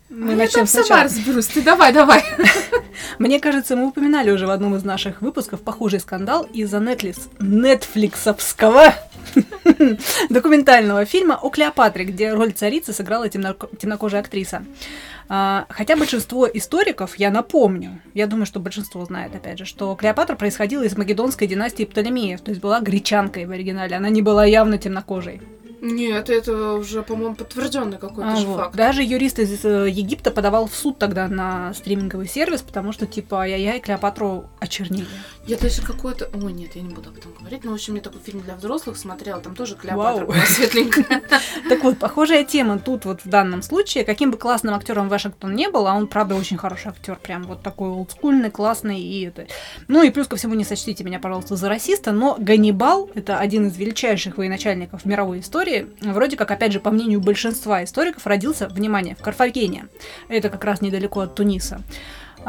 [0.10, 1.48] мы А я начнем там сама разберусь.
[1.48, 2.24] Ты давай, давай.
[3.20, 8.94] Мне кажется, мы упоминали уже в одном из наших выпусков похожий скандал из-за Netflix, нетфликсовского
[10.30, 14.64] документального фильма о Клеопатре, где роль царицы сыграла темноко- темнокожая актриса.
[15.30, 20.36] А, Хотя большинство историков, я напомню, я думаю, что большинство знает, опять же, что Клеопатра
[20.36, 24.78] происходила из македонской династии Птолемеев, то есть была гречанкой в оригинале, она не была явно
[24.78, 25.42] темнокожей.
[25.82, 28.58] Нет, это уже, по-моему, подтвержденный какой-то А, же вот.
[28.58, 28.76] факт.
[28.76, 33.42] Даже юрист из э, Египта подавал в суд тогда на стриминговый сервис, потому что, типа,
[33.42, 35.06] ай-яй, Клеопатру очернили.
[35.46, 36.30] Я даже какой-то...
[36.34, 37.64] Ой, нет, я не буду об этом говорить.
[37.64, 39.40] Но, в общем, я такой фильм для взрослых смотрела.
[39.40, 40.28] Там тоже Клеопатра Вау.
[40.28, 41.22] была светленькая.
[41.70, 44.04] Так вот, похожая тема тут вот в данном случае.
[44.04, 47.62] Каким бы классным актером Вашингтон не был, а он, правда, очень хороший актер, прям вот
[47.62, 49.48] такой олдскульный, классный и это.
[49.88, 53.68] Ну и плюс ко всему, не сочтите меня, пожалуйста, за расиста, но Ганнибал, это один
[53.68, 55.67] из величайших военачальников мировой истории,
[56.02, 59.88] вроде как, опять же, по мнению большинства историков, родился, внимание, в Карфагене.
[60.28, 61.82] Это как раз недалеко от Туниса.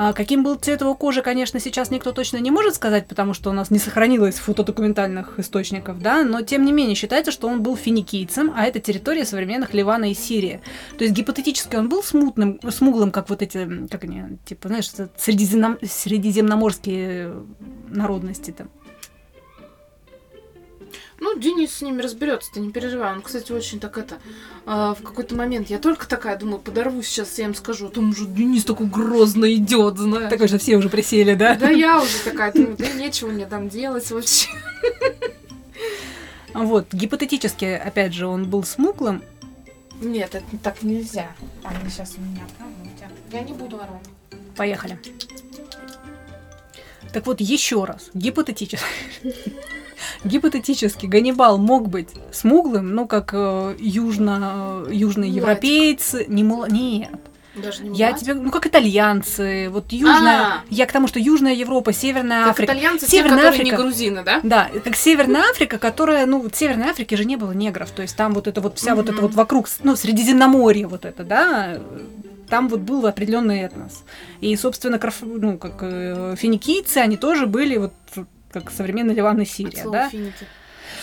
[0.01, 3.51] А каким был цвет его кожи, конечно, сейчас никто точно не может сказать, потому что
[3.51, 7.77] у нас не сохранилось фотодокументальных источников, да, но тем не менее считается, что он был
[7.77, 10.61] финикийцем, а это территория современных Ливана и Сирии.
[10.97, 15.11] То есть гипотетически он был смутным, смуглым, как вот эти, как они, типа, знаешь, это
[15.17, 17.35] средиземном- средиземноморские
[17.89, 18.71] народности там.
[21.21, 23.13] Ну, Денис с ними разберется, ты не переживай.
[23.13, 24.19] Он, кстати, очень так это...
[24.67, 27.87] а, в какой-то момент я только такая думаю, подорвусь сейчас, я им скажу.
[27.89, 30.31] а Там уже Денис такой грозно идет, знаешь.
[30.31, 31.57] Такой же все уже присели, да?
[31.57, 34.49] Да я уже такая думаю, да нечего мне там делать вообще.
[36.55, 39.23] Вот, гипотетически, опять же, он был смуглым,
[40.01, 41.31] Нет, это так нельзя.
[41.63, 42.43] Они сейчас у меня.
[43.33, 44.09] Я не буду орать.
[44.57, 44.99] Поехали.
[47.13, 48.85] Так вот, еще раз, гипотетически.
[50.25, 55.43] Гипотетически Ганнибал мог быть смуглым, ну, как э, южно, э, южные Мулатик.
[55.43, 56.25] европейцы.
[56.29, 56.67] Не мула...
[56.69, 57.11] Нет.
[57.63, 60.39] Даже не Я тебе, ну, как итальянцы, вот южная...
[60.39, 60.63] А.
[60.71, 62.73] Я к тому, что Южная Европа, Северная Как Африка.
[62.73, 63.77] итальянцы, те, Северная не Африка.
[63.77, 64.41] грузины, да?
[64.43, 68.03] Да, как Северная Африка, которая, ну, вот в Северной Африке же не было негров, то
[68.03, 71.79] есть там вот это вот вся вот это вот вокруг, ну, Средиземноморье вот это, да,
[72.49, 74.05] там вот был определенный этнос.
[74.41, 77.93] И, собственно, ну, как э, финикийцы, они тоже были вот
[78.53, 80.09] как современный Ливан и От Сирия, слова да?
[80.09, 80.47] финики.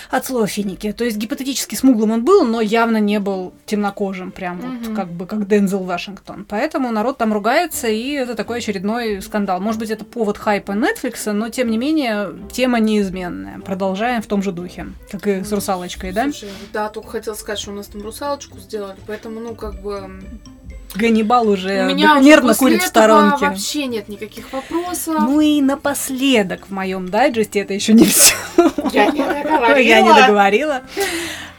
[0.09, 0.91] От слова финики.
[0.91, 4.95] То есть гипотетически смуглым он был, но явно не был темнокожим, прям вот Мгм.
[4.95, 6.45] как бы как Дензел Вашингтон.
[6.47, 9.59] Поэтому народ там ругается, и это такой очередной скандал.
[9.59, 13.59] Может быть, это повод хайпа Netflix, но тем не менее тема неизменная.
[13.59, 16.23] Продолжаем в том же духе, как и с русалочкой, да?
[16.23, 20.21] Слушай, да, только хотела сказать, что у нас там русалочку сделали, поэтому, ну, как бы...
[20.95, 23.45] Ганнибал уже у меня уже нервно курит в сторонке.
[23.47, 25.15] вообще нет никаких вопросов.
[25.19, 28.35] Ну и напоследок в моем дайджесте это еще не все.
[28.93, 29.77] я не договорила.
[29.77, 30.81] Я не договорила.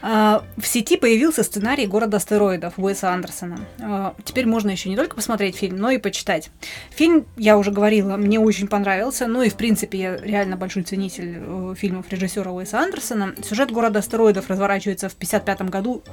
[0.01, 3.59] А, В сети появился сценарий «Город астероидов» Уэса Андерсона.
[3.81, 6.49] А, Теперь можно еще не только посмотреть фильм, но и почитать.
[6.91, 9.27] Фильм, я уже говорила, мне очень понравился.
[9.27, 13.33] Ну и, в принципе, я реально большой ценитель э, фильмов режиссера Уэса Андерсона.
[13.43, 16.03] Сюжет «Города астероидов» разворачивается в 55 году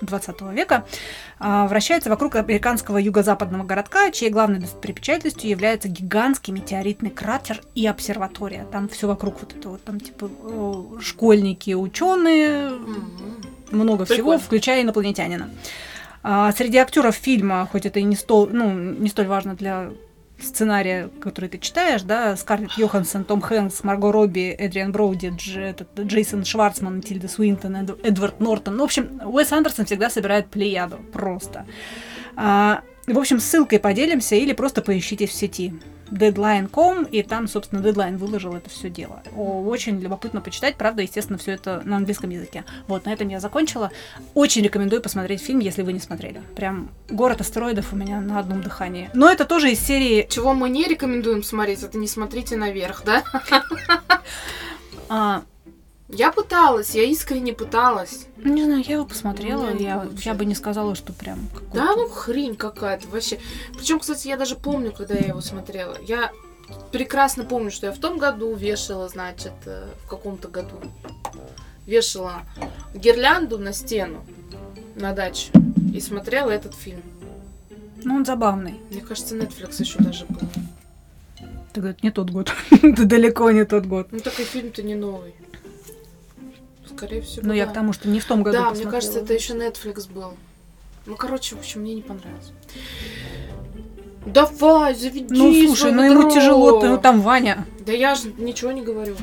[0.00, 0.84] 20 века,
[1.38, 8.64] а, вращается вокруг американского юго-западного городка, чьей главной достопримечательностью является гигантский метеоритный кратер и обсерватория.
[8.72, 10.30] Там все вокруг вот это вот, там типа
[11.00, 12.72] школьники, ученые,
[13.70, 15.50] много всего, включая инопланетянина.
[16.22, 19.90] А, среди актеров фильма, хоть это и не, стол, ну, не столь важно для
[20.40, 25.88] сценария, который ты читаешь, да, Скарлетт Йоханссон, Том Хэнкс, Марго Робби, Эдриан Броуди, Дж- этот,
[25.98, 28.76] Джейсон Шварцман, Тильда Суинтон, Эд- Эдвард Нортон.
[28.76, 31.66] Ну, в общем, Уэс Андерсон всегда собирает плеяду, просто.
[32.36, 35.74] А, в общем, ссылкой поделимся или просто поищите в сети.
[36.10, 39.22] Deadline.com, и там, собственно, Deadline выложил это все дело.
[39.36, 42.64] Очень любопытно почитать, правда, естественно, все это на английском языке.
[42.86, 43.90] Вот, на этом я закончила.
[44.34, 46.42] Очень рекомендую посмотреть фильм, если вы не смотрели.
[46.56, 49.10] Прям город астероидов у меня на одном дыхании.
[49.14, 50.26] Но это тоже из серии...
[50.30, 53.22] Чего мы не рекомендуем смотреть, это не смотрите наверх, да?
[56.08, 58.26] Я пыталась, я искренне пыталась.
[58.38, 61.38] не знаю, я его посмотрела, Ну, я, я бы не сказала, что прям.
[61.74, 63.38] Да, ну хрень какая-то вообще.
[63.74, 65.96] Причем, кстати, я даже помню, когда я его смотрела.
[66.00, 66.32] Я
[66.92, 70.80] прекрасно помню, что я в том году вешала, значит, э, в каком-то году
[71.84, 72.42] вешала
[72.94, 74.24] гирлянду на стену
[74.94, 75.50] на даче
[75.94, 77.02] и смотрела этот фильм.
[78.02, 78.80] Ну, он забавный.
[78.90, 80.40] Мне кажется, Netflix еще даже был.
[81.72, 82.50] Ты говоришь, не тот год.
[82.70, 84.08] Это далеко не тот год.
[84.10, 85.34] Ну, такой фильм-то не новый.
[86.98, 87.70] Скорее всего, Ну, я да.
[87.70, 88.92] к тому, что не в том году Да, мне посмотрела.
[88.92, 90.34] кажется, это еще Netflix был.
[91.06, 92.52] Ну, короче, в общем, мне не понравилось.
[94.26, 97.64] Давай, заведи Ну, слушай, ну ему тяжело, ну там Ваня.
[97.86, 99.16] Да я же ничего не говорю.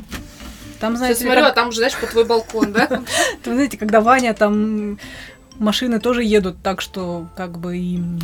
[0.79, 2.87] Там, Я знаете, смотрю, а как- там же, знаешь, по твой балкон, да?
[3.45, 4.99] Вы знаете, когда Ваня там
[5.59, 8.19] машины тоже едут, так что как бы им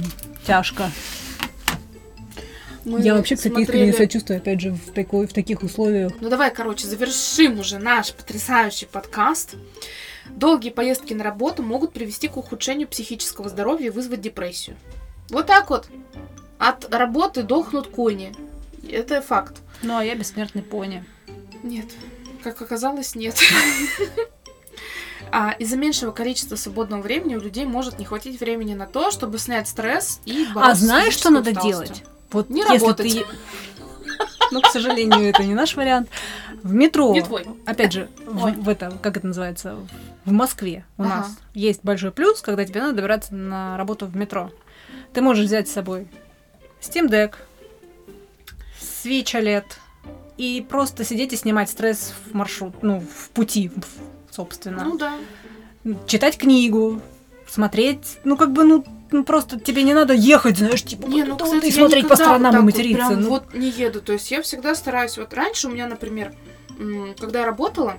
[0.45, 0.89] тяжко.
[2.85, 6.13] Мы Я вообще, кстати, смотрели- искренне сочувствую, опять же, в, такой, в таких условиях.
[6.19, 9.55] Ну давай, короче, завершим уже наш потрясающий подкаст.
[10.29, 14.77] Долгие поездки на работу могут привести к ухудшению психического здоровья и вызвать депрессию.
[15.29, 15.87] Вот так вот.
[16.57, 18.33] От работы дохнут кони.
[18.89, 19.57] Это факт.
[19.83, 21.03] Ну, а я бессмертный пони.
[21.63, 21.85] Нет.
[22.43, 23.35] Как оказалось, нет.
[25.31, 29.37] А из-за меньшего количества свободного времени у людей может не хватить времени на то, чтобы
[29.37, 32.03] снять стресс и А бороться знаешь, что надо делать?
[32.31, 33.13] Вот Не если работать.
[33.13, 33.25] ты...
[34.51, 36.09] Ну, к сожалению, это не наш вариант.
[36.61, 37.45] В метро, Не твой.
[37.65, 38.51] опять же, в, Ой.
[38.51, 39.77] в это, как это называется,
[40.25, 41.09] в Москве у Ага.
[41.15, 44.51] нас есть большой плюс, когда тебе надо добираться на работу в метро.
[45.13, 46.07] Ты можешь взять с собой
[46.81, 47.35] Steam Deck,
[48.79, 49.63] Switch OLED
[50.37, 53.71] и просто сидеть и снимать стресс в маршрут, ну, в пути,
[54.29, 54.83] собственно.
[54.83, 55.13] Ну да.
[56.07, 57.01] Читать книгу,
[57.47, 61.37] смотреть, ну, как бы, ну, ну, просто тебе не надо ехать, знаешь, типа, Не, ну,
[61.37, 63.07] кстати, и смотреть по сторонам вот и так вот материться.
[63.07, 63.29] прям ну.
[63.29, 64.01] вот не еду.
[64.01, 65.17] То есть я всегда стараюсь.
[65.17, 66.33] Вот раньше у меня, например,
[67.19, 67.97] когда я работала,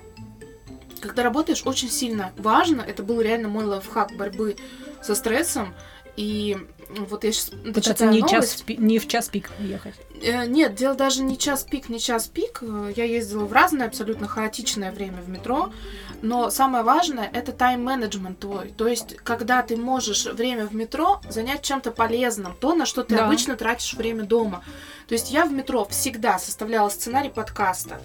[1.01, 4.57] когда работаешь, очень сильно важно, это был реально мой лайфхак борьбы
[5.03, 5.75] со стрессом.
[6.17, 6.57] И
[6.91, 9.95] вот я сейчас Пытаться не, час, не в час пик ехать.
[10.23, 12.59] Э, Нет, дело даже не час пик, не час пик.
[12.63, 15.73] Э, Я ездила в разное, абсолютно хаотичное время в метро.
[16.21, 18.69] Но самое важное это тайм-менеджмент твой.
[18.77, 23.17] То есть, когда ты можешь время в метро занять чем-то полезным, то, на что ты
[23.17, 23.27] Да.
[23.27, 24.63] обычно тратишь время дома.
[25.09, 28.01] То есть я в метро всегда составляла сценарий подкаста.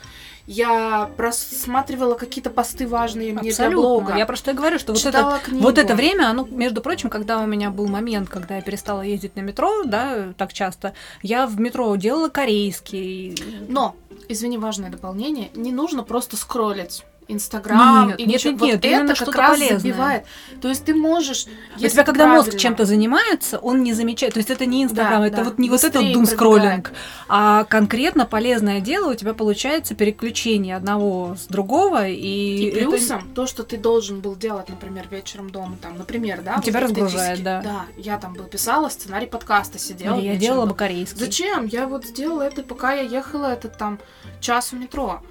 [0.48, 3.82] Я просматривала какие-то посты важные мне для Абсолютно.
[3.82, 4.18] блога.
[4.18, 5.62] Я просто и говорю, что вот это, читала книгу.
[5.62, 9.36] вот это время, оно, между прочим, когда у меня был момент, когда я перестала ездить
[9.36, 13.36] на метро, да, так часто, я в метро делала корейский.
[13.68, 13.98] Но,
[14.30, 17.04] извини, важное дополнение, не нужно просто скроллить.
[17.28, 19.80] Инстаграм Нет, и нет, нет, вот нет, это что-то раз полезное.
[19.80, 20.26] забивает.
[20.62, 24.34] То есть ты можешь, У если тебя, когда мозг чем-то занимается, он не замечает.
[24.34, 25.44] То есть это не Инстаграм, Да, это да.
[25.44, 26.92] вот не вот этот Быстрее думскроллинг,
[27.28, 33.28] а конкретно полезное дело у тебя получается переключение одного с другого, и, И это- плюсом
[33.36, 37.44] то, что ты должен был делать, например, вечером дома, там, например, да, Тебя вот разгружает,
[37.44, 37.62] да.
[37.62, 40.18] Да, я там бы писала сценарий подкаста, сидела.
[40.18, 41.18] Или я делала бы корейский.
[41.20, 41.66] Зачем?
[41.66, 44.00] Я вот сделала это, пока я ехала этот там
[44.40, 45.22] час в метро.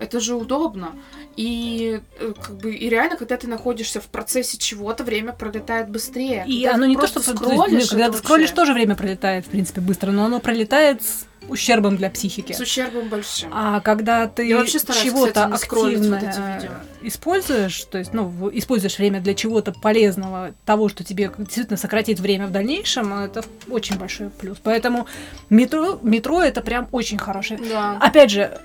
[0.00, 0.92] Это же удобно.
[1.36, 6.44] И э, как бы и реально, когда ты находишься в процессе чего-то, время пролетает быстрее.
[6.46, 7.20] И Когда оно не то, что...
[7.20, 10.40] то есть, скроллишь, когда ты скроллишь, вообще тоже время пролетает, в принципе, быстро, но оно
[10.40, 12.52] пролетает с ущербом для психики.
[12.52, 13.50] с ущербом большим.
[13.52, 16.72] А когда ты чего-то вот активно видео.
[17.02, 22.46] используешь, то есть, ну, используешь время для чего-то полезного, того, что тебе действительно сократит время
[22.46, 24.58] в дальнейшем, это очень большой плюс.
[24.62, 25.06] Поэтому
[25.50, 27.60] метро, метро это прям очень хорошее.
[27.68, 27.98] Да.
[28.00, 28.58] Опять же,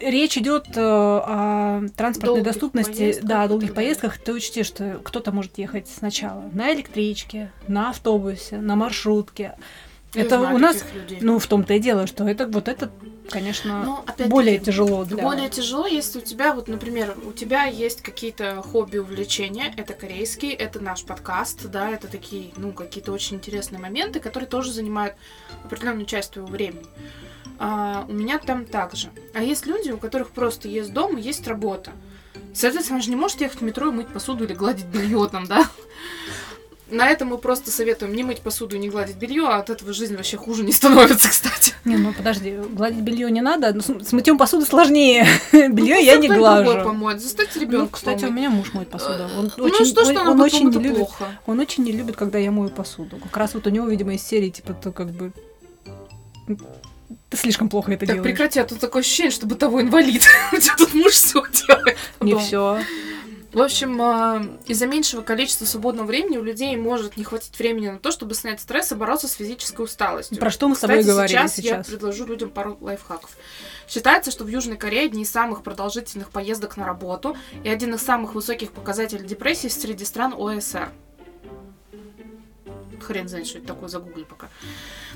[0.00, 4.18] речь идет э, о транспортной Долгих доступности, поездках да, о долгих поездках.
[4.18, 9.56] Ты учти, что кто-то может ехать сначала на электричке, на автобусе, на маршрутке.
[10.14, 11.18] Я это у нас, людей.
[11.20, 12.90] ну, в том-то и дело, что это вот это,
[13.28, 15.22] конечно, Ну, опять-таки, более тяжело для...
[15.22, 20.50] Более тяжело, если у тебя, вот, например, у тебя есть какие-то хобби, увлечения, это корейский,
[20.50, 25.14] это наш подкаст, да, это такие, ну, какие-то очень интересные моменты, которые тоже занимают
[25.64, 26.86] определенную часть твоего времени.
[27.62, 29.10] А, у меня там так же.
[29.34, 31.92] А есть люди, у которых просто есть дом и есть работа.
[32.54, 35.46] Соответственно, он же не может ехать в метро и мыть посуду или гладить белье там,
[35.46, 35.68] да?
[36.90, 39.92] На этом мы просто советуем не мыть посуду и не гладить белье, а от этого
[39.92, 41.74] жизнь вообще хуже не становится, кстати.
[41.84, 45.26] Не, ну подожди, гладить белье не надо, ну, с, с мытьем посуды сложнее.
[45.52, 46.82] Ну, Белье пусть я не глажу.
[46.82, 47.20] помоет.
[47.22, 49.24] Заставьте Ну, ребенка кстати, у меня муж моет посуду.
[49.38, 50.96] Он Ну очень, что, он- что она он будет очень не любит.
[50.96, 51.26] плохо?
[51.46, 53.18] Он очень не любит, когда я мою посуду.
[53.18, 55.32] Как раз вот у него, видимо, из серии, типа, то как бы...
[57.30, 58.30] Ты слишком плохо это Так делаешь.
[58.32, 60.24] прекрати, а тут такое ощущение, что бытовой инвалид.
[60.52, 61.96] У тебя тут муж все делает.
[62.20, 62.80] Не все.
[63.52, 67.98] В общем, а, из-за меньшего количества свободного времени у людей может не хватить времени на
[67.98, 70.38] то, чтобы снять стресс и бороться с физической усталостью.
[70.38, 71.88] Про что мы с тобой Кстати, говорили сейчас, сейчас?
[71.88, 73.30] я предложу людям пару лайфхаков.
[73.88, 78.02] Считается, что в Южной Корее одни из самых продолжительных поездок на работу и один из
[78.02, 80.90] самых высоких показателей депрессии среди стран ОСР.
[83.00, 84.48] Хрен знает, что это такое, загугли пока.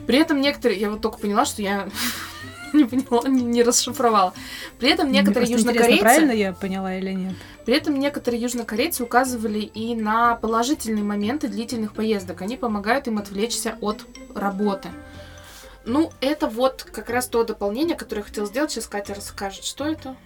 [0.07, 1.89] При этом некоторые, я вот только поняла, что я
[2.73, 4.35] не поняла, не, не расшифровала.
[4.79, 6.01] При этом некоторые южнокорейцы...
[6.01, 7.35] правильно я поняла или нет?
[7.65, 12.43] При этом некоторые южнокорейцы указывали и на положительные моменты длительных поездок.
[12.43, 14.05] Они помогают им отвлечься от
[14.35, 14.91] работы.
[15.87, 18.71] Ну, это вот как раз то дополнение, которое я хотела сделать.
[18.71, 20.17] Сейчас Катя расскажет, что это.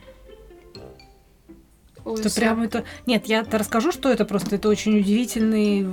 [2.08, 2.84] Ой, Это прям это...
[3.04, 4.56] Нет, я расскажу, что это просто.
[4.56, 5.86] Это очень удивительный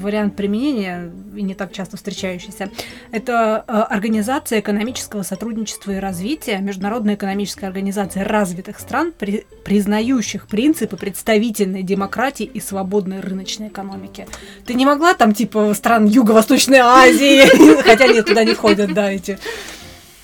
[0.00, 2.70] вариант применения и не так часто встречающийся.
[3.10, 10.96] Это э, Организация экономического сотрудничества и развития, Международная экономическая организация развитых стран, при- признающих принципы
[10.96, 14.28] представительной демократии и свободной рыночной экономики.
[14.66, 19.36] Ты не могла там типа стран Юго-Восточной Азии, хотя нет, туда не входят, да, эти.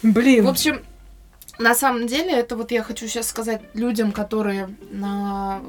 [0.05, 0.45] Блин.
[0.45, 0.82] В общем,
[1.59, 4.74] на самом деле, это вот я хочу сейчас сказать людям, которые
[5.05, 5.62] а,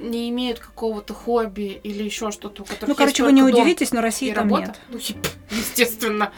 [0.00, 4.00] не имеют какого-то хобби или еще что-то, у которых ну, короче, вы не удивитесь, но
[4.00, 4.74] России там работа.
[4.90, 5.10] нет.
[5.10, 5.16] Ну,
[5.50, 6.32] естественно.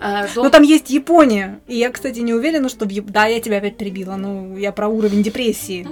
[0.00, 1.60] Э, дом- Ну, там есть Япония.
[1.66, 4.16] И я, кстати, не уверена, что в Яп- Да, я тебя опять перебила.
[4.16, 5.86] Ну, я про уровень депрессии.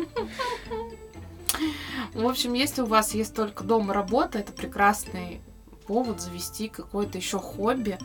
[2.14, 5.40] В общем, если у вас есть только дом и работа, это прекрасный
[5.86, 7.98] повод завести какое-то еще хобби,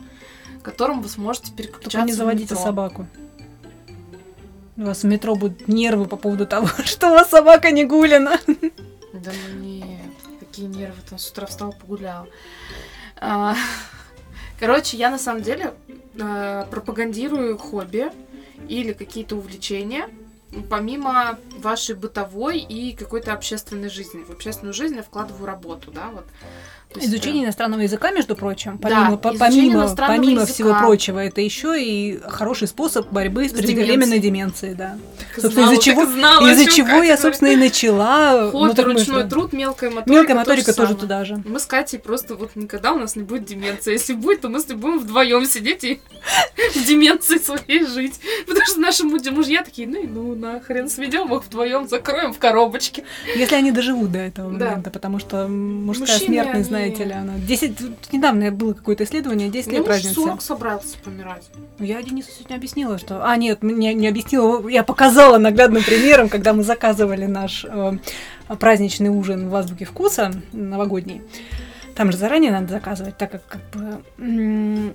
[0.62, 3.06] которым вы сможете переключаться Только не заводите собаку.
[4.76, 8.38] У вас в метро будут нервы по поводу того, что у вас собака не гулина.
[9.12, 10.10] Да ну нет,
[10.40, 12.26] какие нервы, там с утра встала, погуляла.
[13.20, 13.54] А,
[14.58, 15.74] Короче, я на самом деле
[16.18, 18.10] э, пропагандирую хобби
[18.68, 20.08] или какие-то увлечения,
[20.70, 24.22] помимо вашей бытовой и какой-то общественной жизни.
[24.22, 26.24] В общественную жизнь я вкладываю работу, да, вот.
[26.96, 30.52] Есть, Изучение э, иностранного языка, между прочим, Да, помимо, по- изучение помимо, помимо языка.
[30.52, 34.74] всего прочего, это еще и хороший способ борьбы с, С преждевременной деменцией.
[34.74, 34.96] да.
[35.34, 38.50] так собственно, из-за чего- знала, Из-за чём чего я, собственно, и начала.
[38.50, 40.12] Хобби, ну, так ручной же- труд, мелкая моторика.
[40.12, 41.00] Мелкая то моторика же тоже самое.
[41.00, 41.42] туда же.
[41.44, 43.92] Мы с Катей просто вот никогда у нас не будет деменции.
[43.92, 46.00] Если будет, то мы с ней будем вдвоем сидеть и
[46.74, 48.20] в деменции своей жить.
[48.46, 52.38] Потому что наши муж- мужья такие, ну и ну нахрен сведем их вдвоем, закроем в
[52.38, 53.04] коробочке.
[53.34, 54.66] Если они доживут до этого Да.
[54.66, 57.34] момента, потому что мужская смертность, они- знаете ли, она...
[57.38, 57.78] 10...
[57.78, 60.14] тут Недавно было какое-то исследование, 10 лет Ну, разница.
[60.14, 61.50] 40 собрался помирать.
[61.78, 63.26] Я Денису сегодня объяснила, что...
[63.28, 67.92] А, нет, мне не объяснила, я показала наглядным примером, когда мы заказывали наш э,
[68.58, 71.22] праздничный ужин в Азбуке Вкуса, новогодний.
[71.94, 74.02] Там же заранее надо заказывать, так как как бы...
[74.18, 74.94] м,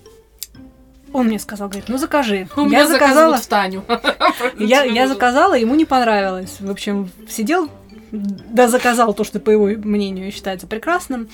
[1.14, 2.48] Он мне сказал, говорит, ну закажи.
[2.56, 3.84] У я заказала, в Таню.
[4.60, 6.58] я, я заказала, ему не понравилось.
[6.60, 7.70] В общем, сидел,
[8.12, 11.30] да заказал то, что, по его мнению, считается прекрасным.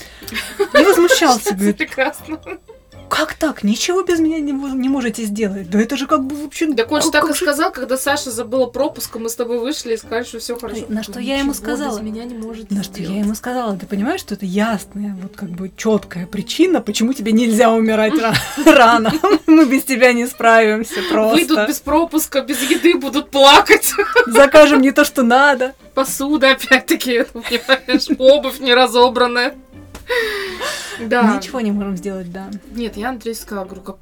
[0.59, 2.39] И возмущался, говорит, Прекрасно.
[3.09, 3.63] Как так?
[3.63, 5.69] Ничего без меня не, не можете сделать?
[5.69, 6.73] Да это же как бы вообще...
[6.73, 9.35] Так он же как- так и же- сказал, когда Саша забыла пропуск, и мы с
[9.35, 10.85] тобой вышли и сказали, что все хорошо.
[10.89, 11.97] На что я ему сказала?
[11.99, 15.35] без меня не можете На что я ему сказала, ты понимаешь, что это ясная, вот
[15.35, 18.35] как бы четкая причина, почему тебе нельзя умирать ра-
[18.65, 19.11] рано.
[19.47, 21.65] Мы без тебя не справимся Выйдут просто.
[21.67, 23.91] без пропуска, без еды, будут плакать.
[24.27, 25.73] Закажем не то, что надо.
[25.93, 29.55] Посуда, опять-таки, понимаешь, обувь не разобранная.
[30.99, 31.35] Да.
[31.35, 32.49] Ничего не можем сделать, да.
[32.71, 33.97] Нет, я Андрею сказала, говорю, как,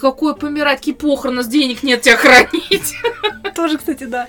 [0.00, 2.94] какое помирать, какие похороны, нас денег нет тебя хранить.
[3.54, 4.28] Тоже, кстати, да.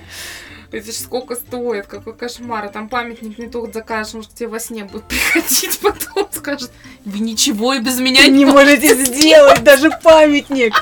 [0.72, 2.66] Это ж сколько стоит, какой кошмар.
[2.66, 6.72] А там памятник не только закажешь, может, к тебе во сне будет приходить потом, скажет,
[7.06, 10.74] вы ничего и без меня Не можете сделать даже памятник.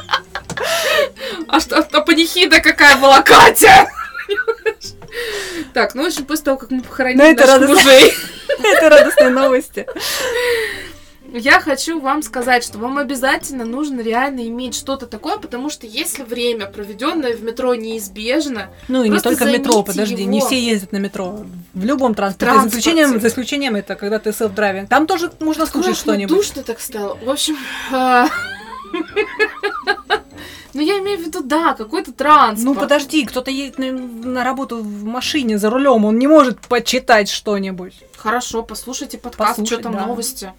[1.48, 3.88] А что, а панихида какая была, Катя?
[5.74, 8.14] Так, ну, в общем, после того, как мы похоронили Ну, наших мужей,
[8.64, 9.86] Это радостные новости.
[11.34, 16.24] я хочу вам сказать, что вам обязательно нужно реально иметь что-то такое, потому что если
[16.24, 20.32] время, проведенное в метро, неизбежно, Ну и не только в метро, подожди, его.
[20.32, 21.46] не все ездят на метро.
[21.74, 22.46] В любом транспорте.
[22.46, 22.80] За Транспорте.
[22.80, 24.88] исключением, за исключением это, когда ты self-driving.
[24.88, 26.36] Там тоже можно скушать Ах, что-нибудь.
[26.36, 27.16] Душно так стало.
[27.24, 27.58] В общем,
[27.92, 28.28] а,
[30.74, 32.64] ну я имею в виду, да, какой-то транспорт.
[32.64, 37.30] Ну подожди, кто-то едет на, на работу в машине за рулем, он не может почитать
[37.30, 37.94] что-нибудь.
[38.18, 40.06] Хорошо, послушайте подкаст, Послушать, что там да.
[40.06, 40.54] новости.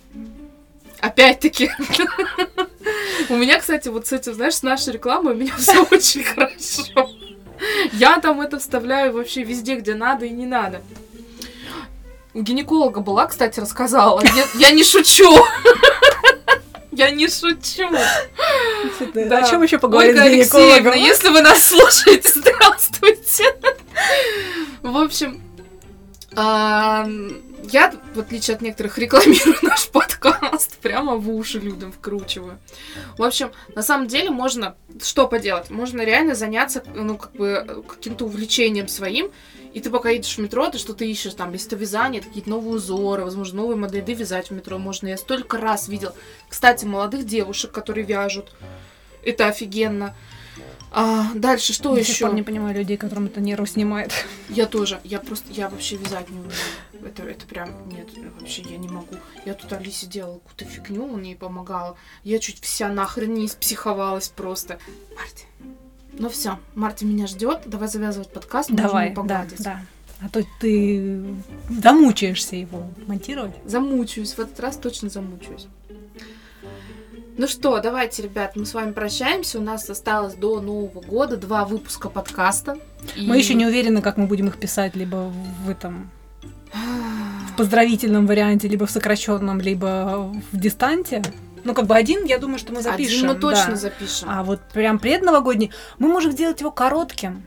[1.01, 1.71] Опять-таки.
[3.29, 7.11] У меня, кстати, вот с этим, знаешь, с нашей рекламой у меня все очень хорошо.
[7.93, 10.83] Я там это вставляю вообще везде, где надо и не надо.
[12.35, 14.23] У гинеколога была, кстати, рассказала.
[14.23, 15.31] Я, я не шучу.
[16.97, 17.91] Я не шучу.
[19.15, 19.39] Да.
[19.39, 20.23] О чем еще поговорить Ольга?
[20.25, 23.45] Алексеевна, если вы нас слушаете, здравствуйте.
[24.83, 25.43] В общем,
[26.37, 30.79] я, в отличие от некоторых, рекламирую наш подкаст.
[30.79, 32.59] Прямо в уши людям вкручиваю.
[33.19, 35.71] В общем, на самом деле можно что поделать?
[35.71, 39.31] Можно реально заняться, ну, как бы, каким-то увлечением своим.
[39.75, 42.77] И ты пока едешь в метро, ты что-то ищешь, там, если это вязание, какие-то новые
[42.77, 45.09] узоры, возможно, новые модели вязать в метро можно.
[45.09, 46.13] Я столько раз видел,
[46.49, 48.55] кстати, молодых девушек, которые вяжут.
[49.25, 50.15] Это офигенно.
[50.97, 52.27] А, дальше что сих еще?
[52.27, 54.13] пор не понимаю людей, которым это нервы снимает.
[54.49, 55.01] Я тоже.
[55.03, 56.53] Я просто, я вообще вязать не умею.
[57.05, 58.09] Это, это прям, нет,
[58.39, 59.17] вообще я не могу.
[59.45, 61.97] Я тут Алисе делала какую-то фигню, он ей помогала.
[62.23, 64.79] Я чуть вся нахрен не испсиховалась просто.
[65.17, 65.47] Марти,
[66.19, 67.63] ну все, Марти меня ждет.
[67.67, 68.71] Давай завязывать подкаст.
[68.71, 69.81] Давай, да, да.
[70.21, 71.23] А то ты
[71.69, 73.55] замучаешься его монтировать.
[73.65, 75.67] Замучаюсь, в этот раз точно замучаюсь.
[77.37, 79.59] Ну что, давайте, ребят, мы с вами прощаемся.
[79.59, 82.79] У нас осталось до Нового года два выпуска подкаста.
[83.17, 85.33] Мы еще не уверены, как мы будем их писать, либо
[85.65, 86.11] в этом
[87.53, 91.23] в поздравительном варианте, либо в сокращенном, либо в дистанте.
[91.65, 93.17] Ну, как бы один, я думаю, что мы запишем.
[93.17, 93.77] Один мы точно да.
[93.77, 94.29] запишем.
[94.31, 97.43] А вот прям предновогодний мы можем сделать его коротким.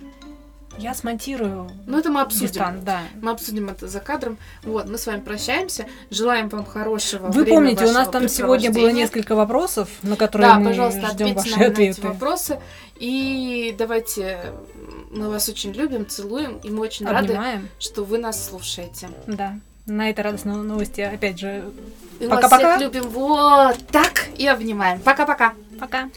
[0.80, 2.48] Я смонтирую Ну, это мы обсудим.
[2.48, 3.02] дистант, да.
[3.20, 4.38] Мы обсудим это за кадром.
[4.64, 5.88] Вот, мы с вами прощаемся.
[6.12, 10.60] Желаем вам хорошего Вы помните, у нас там сегодня было несколько вопросов, на которые Да,
[10.60, 12.02] мы пожалуйста, ждем ваши нам на эти ответы.
[12.02, 12.60] вопросы.
[12.98, 14.40] И давайте,
[15.10, 17.70] мы вас очень любим, целуем, и мы очень рады, Обнимаем.
[17.80, 19.10] что вы нас слушаете.
[19.26, 19.60] Да.
[19.88, 21.64] На этой радостной новости, опять же,
[22.20, 22.78] Пока-пока.
[22.78, 25.00] любим вот так и обнимаем.
[25.00, 25.54] Пока-пока.
[25.80, 26.10] пока.